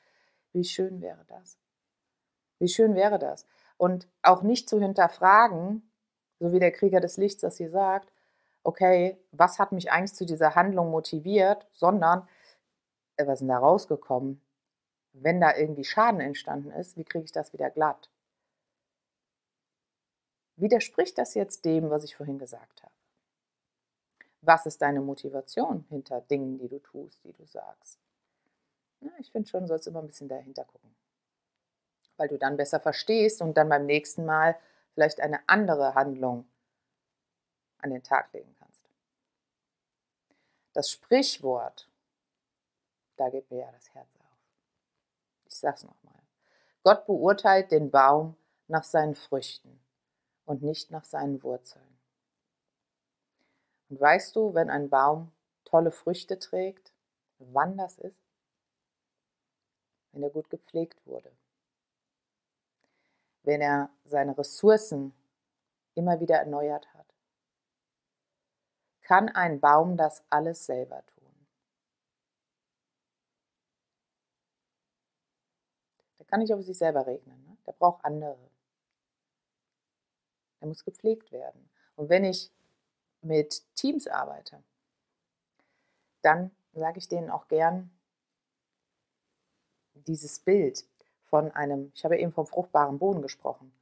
Wie 0.54 0.64
schön 0.64 1.02
wäre 1.02 1.24
das? 1.28 1.58
Wie 2.60 2.68
schön 2.68 2.96
wäre 2.96 3.20
das? 3.20 3.46
Und 3.78 4.08
auch 4.24 4.42
nicht 4.42 4.70
zu 4.70 4.80
hinterfragen, 4.80 5.90
so 6.40 6.52
wie 6.52 6.60
der 6.60 6.72
Krieger 6.72 7.00
des 7.00 7.18
Lichts 7.18 7.42
das 7.42 7.58
hier 7.58 7.70
sagt, 7.70 8.12
okay, 8.64 9.18
was 9.32 9.60
hat 9.60 9.72
mich 9.72 9.92
eigentlich 9.92 10.14
zu 10.14 10.26
dieser 10.26 10.56
Handlung 10.56 10.92
motiviert, 10.92 11.68
sondern, 11.72 12.28
äh, 13.16 13.26
was 13.26 13.36
ist 13.36 13.40
denn 13.42 13.48
da 13.50 13.60
rausgekommen? 13.60 14.42
Wenn 15.14 15.40
da 15.40 15.56
irgendwie 15.56 15.86
Schaden 15.86 16.20
entstanden 16.20 16.72
ist, 16.72 16.98
wie 16.98 17.06
kriege 17.06 17.26
ich 17.26 17.32
das 17.32 17.54
wieder 17.54 17.70
glatt? 17.70 18.10
Widerspricht 20.58 21.18
das 21.20 21.36
jetzt 21.36 21.66
dem, 21.66 21.92
was 21.92 22.04
ich 22.04 22.16
vorhin 22.16 22.40
gesagt 22.40 22.82
habe? 22.82 22.94
Was 24.42 24.66
ist 24.66 24.82
deine 24.82 25.02
Motivation 25.02 25.86
hinter 25.90 26.22
Dingen, 26.22 26.58
die 26.58 26.68
du 26.68 26.80
tust, 26.80 27.24
die 27.24 27.32
du 27.34 27.46
sagst? 27.46 28.00
Ja, 29.02 29.12
ich 29.20 29.32
finde 29.32 29.48
schon, 29.48 29.62
du 29.62 29.68
sollst 29.68 29.88
immer 29.88 30.00
ein 30.00 30.08
bisschen 30.08 30.28
dahinter 30.28 30.66
gucken. 30.66 30.96
Weil 32.18 32.28
du 32.28 32.40
dann 32.40 32.58
besser 32.58 32.80
verstehst 32.80 33.42
und 33.44 33.56
dann 33.56 33.70
beim 33.70 33.86
nächsten 33.86 34.26
Mal 34.26 34.58
vielleicht 34.94 35.20
eine 35.20 35.48
andere 35.48 35.94
Handlung 35.94 36.48
an 37.78 37.92
den 37.92 38.02
Tag 38.02 38.34
legen 38.34 38.56
kannst. 38.58 38.82
Das 40.74 40.90
Sprichwort, 40.90 41.88
da 43.16 43.30
geht 43.30 43.52
mir 43.52 43.60
ja 43.60 43.72
das 43.72 43.94
Herz 43.94 44.10
auf. 44.20 44.38
Ich 45.46 45.56
sag's 45.56 45.84
nochmal. 45.84 46.24
Gott 46.84 47.06
beurteilt 47.06 47.72
den 47.72 47.92
Baum 47.92 48.36
nach 48.68 48.84
seinen 48.84 49.14
Früchten 49.14 49.80
und 50.48 50.64
nicht 50.64 50.90
nach 50.92 51.04
seinen 51.04 51.44
Wurzeln. 51.44 52.00
Und 53.90 54.00
weißt 54.00 54.36
du, 54.36 54.54
wenn 54.54 54.70
ein 54.70 54.90
Baum 54.90 55.32
tolle 55.66 55.92
Früchte 55.92 56.40
trägt, 56.40 56.94
wann 57.38 57.78
das 57.78 57.98
ist? 58.00 58.18
Wenn 60.12 60.24
er 60.24 60.30
gut 60.30 60.50
gepflegt 60.50 61.06
wurde. 61.06 61.32
Wenn 63.44 63.62
er 63.62 63.90
seine 64.06 64.38
Ressourcen 64.38 65.14
immer 65.96 66.20
wieder 66.20 66.38
erneuert 66.38 66.92
hat. 66.94 67.06
Kann 69.02 69.30
ein 69.30 69.60
Baum 69.60 69.98
das 69.98 70.24
alles 70.30 70.66
selber 70.66 71.06
tun? 71.06 71.48
Der 76.20 76.26
kann 76.26 76.40
nicht 76.40 76.54
auf 76.54 76.62
sich 76.62 76.78
selber 76.78 77.06
regnen. 77.06 77.42
Ne? 77.46 77.58
Der 77.66 77.74
braucht 77.74 78.04
andere. 78.04 78.47
Der 80.60 80.68
muss 80.68 80.84
gepflegt 80.84 81.32
werden. 81.32 81.70
Und 81.96 82.10
wenn 82.10 82.24
ich 82.24 82.52
mit 83.22 83.64
Teams 83.76 84.08
arbeite, 84.08 84.64
dann 86.22 86.52
sage 86.74 87.00
ich 87.00 87.08
denen 87.08 87.30
auch 87.30 87.48
gern 87.48 87.92
dieses 89.94 90.40
Bild 90.40 90.86
von 91.26 91.52
einem, 91.52 91.92
ich 91.94 92.06
habe 92.06 92.18
eben 92.18 92.32
vom 92.32 92.46
fruchtbaren 92.46 93.00
Boden 93.00 93.22
gesprochen, 93.22 93.74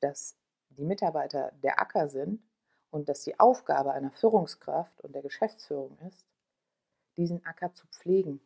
dass 0.00 0.36
die 0.70 0.84
Mitarbeiter 0.84 1.52
der 1.62 1.80
Acker 1.80 2.08
sind 2.08 2.42
und 2.90 3.08
dass 3.08 3.22
die 3.22 3.38
Aufgabe 3.38 3.92
einer 3.92 4.10
Führungskraft 4.10 5.00
und 5.00 5.14
der 5.14 5.22
Geschäftsführung 5.22 5.98
ist, 6.00 6.26
diesen 7.16 7.44
Acker 7.44 7.72
zu 7.72 7.86
pflegen. 7.88 8.40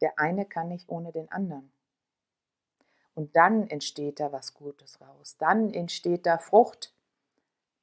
Der 0.00 0.18
eine 0.18 0.46
kann 0.46 0.68
nicht 0.68 0.88
ohne 0.88 1.12
den 1.12 1.30
anderen. 1.30 1.72
Und 3.14 3.36
dann 3.36 3.68
entsteht 3.68 4.20
da 4.20 4.32
was 4.32 4.54
Gutes 4.54 5.00
raus. 5.00 5.36
Dann 5.38 5.72
entsteht 5.72 6.26
da 6.26 6.38
Frucht, 6.38 6.94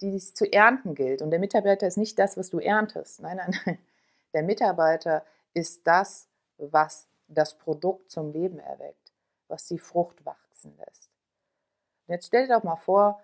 die 0.01 0.15
es 0.15 0.33
zu 0.33 0.51
ernten 0.51 0.95
gilt. 0.95 1.21
Und 1.21 1.31
der 1.31 1.39
Mitarbeiter 1.39 1.87
ist 1.87 1.97
nicht 1.97 2.17
das, 2.19 2.37
was 2.37 2.49
du 2.49 2.59
erntest. 2.59 3.21
Nein, 3.21 3.37
nein, 3.37 3.55
nein. 3.65 3.79
Der 4.33 4.43
Mitarbeiter 4.43 5.25
ist 5.53 5.87
das, 5.87 6.27
was 6.57 7.07
das 7.27 7.57
Produkt 7.57 8.11
zum 8.11 8.31
Leben 8.31 8.59
erweckt, 8.59 9.11
was 9.47 9.65
die 9.67 9.79
Frucht 9.79 10.25
wachsen 10.25 10.75
lässt. 10.77 11.09
Und 12.07 12.13
jetzt 12.13 12.27
stell 12.27 12.47
dir 12.47 12.55
doch 12.55 12.63
mal 12.63 12.75
vor, 12.75 13.21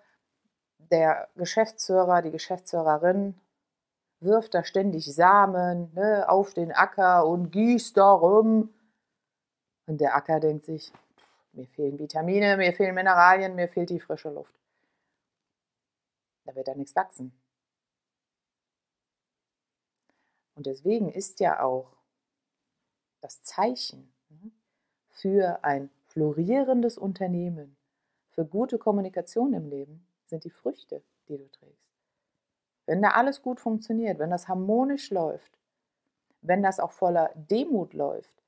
der 0.78 1.28
Geschäftsführer, 1.36 2.22
die 2.22 2.30
Geschäftsführerin 2.30 3.40
wirft 4.20 4.54
da 4.54 4.64
ständig 4.64 5.14
Samen 5.14 5.92
ne, 5.94 6.28
auf 6.28 6.54
den 6.54 6.72
Acker 6.72 7.26
und 7.26 7.50
gießt 7.50 7.96
darum. 7.96 8.74
Und 9.86 10.00
der 10.00 10.16
Acker 10.16 10.40
denkt 10.40 10.66
sich, 10.66 10.92
mir 11.54 11.66
fehlen 11.66 11.98
Vitamine, 11.98 12.56
mir 12.56 12.72
fehlen 12.72 12.94
Mineralien, 12.94 13.54
mir 13.54 13.68
fehlt 13.68 13.90
die 13.90 14.00
frische 14.00 14.30
Luft. 14.30 14.54
Da 16.44 16.54
wird 16.54 16.68
da 16.68 16.74
nichts 16.74 16.94
wachsen. 16.94 17.32
Und 20.54 20.66
deswegen 20.66 21.10
ist 21.10 21.40
ja 21.40 21.62
auch 21.62 21.90
das 23.20 23.42
Zeichen 23.42 24.12
ne, 24.28 24.52
für 25.08 25.64
ein 25.64 25.90
florierendes 26.08 26.98
Unternehmen, 26.98 27.76
für 28.30 28.44
gute 28.44 28.78
Kommunikation 28.78 29.52
im 29.52 29.68
Leben, 29.68 30.06
sind 30.26 30.44
die 30.44 30.50
Früchte, 30.50 31.02
die 31.28 31.38
du 31.38 31.48
trägst. 31.50 31.84
Wenn 32.86 33.02
da 33.02 33.10
alles 33.10 33.42
gut 33.42 33.60
funktioniert, 33.60 34.18
wenn 34.18 34.30
das 34.30 34.48
harmonisch 34.48 35.10
läuft, 35.10 35.58
wenn 36.42 36.62
das 36.62 36.78
auch 36.78 36.92
voller 36.92 37.30
Demut 37.34 37.94
läuft, 37.94 38.43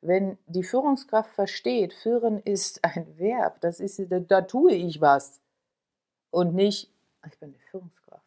wenn 0.00 0.38
die 0.46 0.62
Führungskraft 0.62 1.30
versteht, 1.30 1.92
führen 1.92 2.40
ist 2.42 2.84
ein 2.84 3.18
Verb, 3.18 3.60
das 3.60 3.80
ist, 3.80 4.00
da, 4.08 4.42
tue 4.42 4.72
ich 4.72 5.00
was 5.00 5.40
und 6.30 6.54
nicht, 6.54 6.92
ich 7.26 7.38
bin 7.38 7.52
die 7.52 7.60
Führungskraft. 7.70 8.24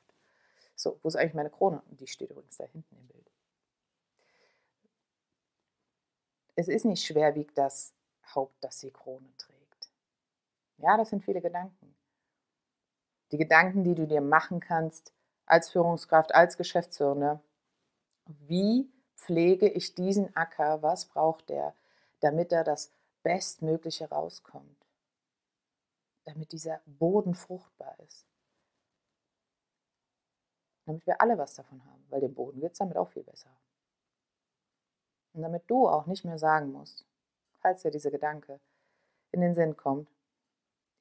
So, 0.75 0.99
wo 1.01 1.07
ist 1.07 1.15
eigentlich 1.15 1.36
meine 1.36 1.49
Krone? 1.49 1.81
Die 1.91 2.07
steht 2.07 2.31
übrigens 2.31 2.57
da 2.57 2.65
hinten 2.65 2.95
im 2.95 3.07
Bild. 3.07 3.31
Es 6.55 6.67
ist 6.67 6.86
nicht 6.86 7.05
schwer, 7.05 7.36
wiegt 7.36 7.57
das 7.57 7.93
Haupt, 8.36 8.55
das 8.63 8.79
die 8.79 8.91
Krone 8.91 9.29
trägt. 9.38 9.91
Ja, 10.77 10.97
das 10.97 11.10
sind 11.10 11.23
viele 11.23 11.41
Gedanken. 11.41 11.95
Die 13.31 13.38
Gedanken, 13.38 13.84
die 13.84 13.95
du 13.95 14.07
dir 14.07 14.21
machen 14.21 14.60
kannst 14.60 15.13
als 15.45 15.69
Führungskraft, 15.69 16.34
als 16.34 16.57
Geschäftsführende. 16.57 17.39
Wie 18.25 18.89
pflege 19.21 19.69
ich 19.69 19.95
diesen 19.95 20.36
Acker? 20.36 20.81
Was 20.81 21.05
braucht 21.05 21.49
der, 21.49 21.75
damit 22.19 22.51
er 22.51 22.63
das 22.63 22.91
Bestmögliche 23.23 24.10
rauskommt? 24.10 24.88
Damit 26.25 26.51
dieser 26.51 26.81
Boden 26.86 27.36
fruchtbar 27.36 27.95
ist. 27.99 28.25
Damit 30.86 31.05
wir 31.05 31.21
alle 31.21 31.38
was 31.38 31.53
davon 31.55 31.84
haben, 31.86 32.03
weil 32.10 32.21
dem 32.21 32.34
Boden 32.34 32.60
geht 32.60 32.73
es 32.73 32.79
damit 32.79 32.97
auch 32.97 33.10
viel 33.10 33.23
besser. 33.23 33.49
Und 35.34 35.43
damit 35.43 35.63
du 35.67 35.88
auch 35.88 36.07
nicht 36.07 36.25
mehr 36.25 36.38
sagen 36.38 36.71
musst, 36.71 37.05
falls 37.62 37.84
dir 37.84 37.91
dieser 37.91 38.12
Gedanke 38.12 38.60
in 39.31 39.41
den 39.41 39.55
Sinn 39.55 39.77
kommt, 39.77 40.10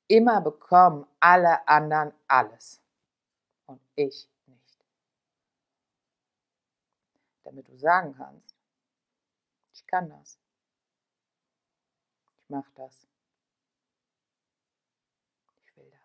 immer 0.06 0.40
bekommen 0.40 1.06
alle 1.18 1.66
anderen 1.66 2.12
alles 2.28 2.80
und 3.66 3.80
ich 3.94 4.29
damit 7.44 7.68
du 7.68 7.76
sagen 7.76 8.14
kannst, 8.16 8.54
ich 9.72 9.86
kann 9.86 10.08
das. 10.10 10.38
Ich 12.38 12.48
mache 12.48 12.70
das. 12.74 13.06
Ich 15.66 15.76
will 15.76 15.90
das. 15.90 16.00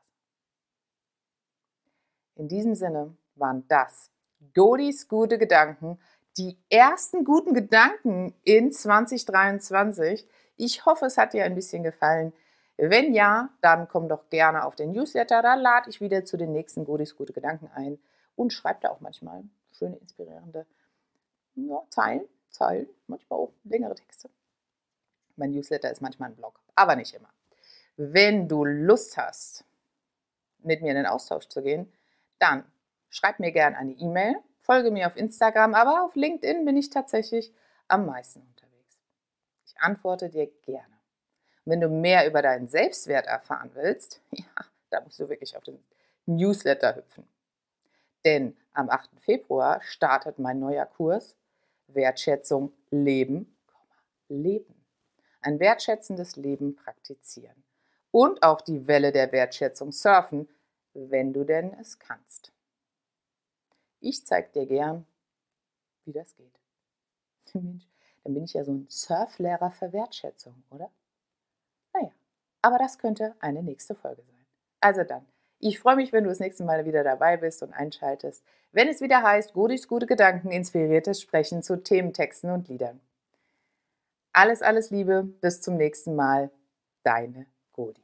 In 2.35 2.47
diesem 2.47 2.75
Sinne 2.75 3.17
waren 3.35 3.67
das 3.67 4.11
Dodis 4.39 5.07
gute 5.07 5.37
Gedanken, 5.37 5.99
die 6.37 6.57
ersten 6.69 7.23
guten 7.23 7.53
Gedanken 7.53 8.33
in 8.43 8.71
2023. 8.71 10.27
Ich 10.57 10.85
hoffe, 10.85 11.05
es 11.05 11.17
hat 11.17 11.33
dir 11.33 11.45
ein 11.45 11.55
bisschen 11.55 11.83
gefallen. 11.83 12.33
Wenn 12.77 13.13
ja, 13.13 13.49
dann 13.61 13.87
komm 13.87 14.09
doch 14.09 14.29
gerne 14.29 14.65
auf 14.65 14.75
den 14.75 14.91
Newsletter, 14.91 15.41
da 15.41 15.55
lade 15.55 15.89
ich 15.89 16.01
wieder 16.01 16.25
zu 16.25 16.35
den 16.35 16.51
nächsten 16.51 16.83
Goodies 16.83 17.15
gute 17.15 17.31
Gedanken 17.31 17.69
ein 17.73 17.99
und 18.35 18.51
schreib 18.51 18.81
da 18.81 18.89
auch 18.89 18.99
manchmal 18.99 19.43
schöne, 19.71 19.95
inspirierende 19.97 20.65
ja, 21.55 21.81
Zeilen, 21.89 22.27
Zeilen, 22.49 22.87
manchmal 23.07 23.39
auch 23.39 23.53
längere 23.63 23.95
Texte. 23.95 24.29
Mein 25.35 25.51
Newsletter 25.51 25.91
ist 25.91 26.01
manchmal 26.01 26.29
ein 26.29 26.35
Blog, 26.35 26.59
aber 26.75 26.95
nicht 26.95 27.13
immer. 27.13 27.29
Wenn 27.97 28.47
du 28.47 28.63
Lust 28.65 29.17
hast, 29.17 29.65
mit 30.59 30.81
mir 30.81 30.89
in 30.89 30.97
den 30.97 31.05
Austausch 31.05 31.47
zu 31.47 31.61
gehen, 31.61 31.91
dann 32.39 32.63
schreib 33.09 33.39
mir 33.39 33.51
gerne 33.51 33.77
eine 33.77 33.93
E-Mail, 33.93 34.35
folge 34.59 34.91
mir 34.91 35.07
auf 35.07 35.15
Instagram, 35.15 35.75
aber 35.75 36.03
auf 36.03 36.15
LinkedIn 36.15 36.65
bin 36.65 36.75
ich 36.75 36.89
tatsächlich 36.89 37.53
am 37.87 38.05
meisten 38.05 38.41
unterwegs. 38.41 38.97
Ich 39.65 39.79
antworte 39.79 40.29
dir 40.29 40.47
gerne. 40.63 40.93
wenn 41.67 41.81
du 41.81 41.89
mehr 41.89 42.27
über 42.27 42.43
deinen 42.43 42.67
Selbstwert 42.67 43.25
erfahren 43.25 43.71
willst, 43.73 44.21
ja, 44.31 44.45
da 44.91 45.01
musst 45.01 45.19
du 45.19 45.29
wirklich 45.29 45.57
auf 45.57 45.63
den 45.63 45.83
Newsletter 46.25 46.95
hüpfen. 46.95 47.27
Denn 48.23 48.55
am 48.73 48.89
8. 48.89 49.09
Februar 49.21 49.81
startet 49.81 50.39
mein 50.39 50.59
neuer 50.59 50.85
Kurs 50.85 51.35
Wertschätzung 51.87 52.73
leben, 52.89 53.57
leben. 54.27 54.85
Ein 55.41 55.59
wertschätzendes 55.59 56.35
Leben 56.35 56.75
praktizieren. 56.75 57.63
Und 58.11 58.41
auch 58.43 58.61
die 58.61 58.87
Welle 58.87 59.11
der 59.11 59.31
Wertschätzung 59.31 59.91
surfen, 59.91 60.49
wenn 60.93 61.33
du 61.33 61.43
denn 61.43 61.73
es 61.79 61.99
kannst. 61.99 62.51
Ich 63.99 64.25
zeige 64.25 64.49
dir 64.51 64.65
gern, 64.65 65.05
wie 66.05 66.13
das 66.13 66.35
geht. 66.35 66.59
Mensch, 67.53 67.87
dann 68.23 68.33
bin 68.33 68.43
ich 68.43 68.53
ja 68.53 68.63
so 68.63 68.71
ein 68.71 68.87
Surflehrer 68.89 69.71
für 69.71 69.91
Wertschätzung, 69.93 70.63
oder? 70.69 70.89
Naja, 71.93 72.11
aber 72.61 72.77
das 72.77 72.97
könnte 72.97 73.35
eine 73.39 73.61
nächste 73.61 73.95
Folge 73.95 74.23
sein. 74.23 74.45
Also 74.79 75.03
dann, 75.03 75.25
ich 75.59 75.79
freue 75.79 75.95
mich, 75.95 76.11
wenn 76.13 76.23
du 76.23 76.29
das 76.29 76.39
nächste 76.39 76.63
Mal 76.63 76.85
wieder 76.85 77.03
dabei 77.03 77.37
bist 77.37 77.63
und 77.63 77.73
einschaltest, 77.73 78.43
wenn 78.71 78.87
es 78.87 79.01
wieder 79.01 79.23
heißt, 79.23 79.53
Godis 79.53 79.87
gute 79.87 80.05
Gedanken, 80.05 80.51
inspiriertes 80.51 81.21
Sprechen 81.21 81.63
zu 81.63 81.81
Thementexten 81.81 82.51
und 82.51 82.67
Liedern. 82.67 82.99
Alles, 84.33 84.61
alles 84.61 84.89
Liebe, 84.89 85.23
bis 85.23 85.61
zum 85.61 85.77
nächsten 85.77 86.15
Mal, 86.15 86.51
deine 87.03 87.45
Godi. 87.71 88.03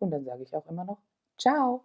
Und 0.00 0.10
dann 0.10 0.24
sage 0.24 0.42
ich 0.42 0.54
auch 0.54 0.66
immer 0.66 0.84
noch, 0.84 0.98
ciao. 1.38 1.84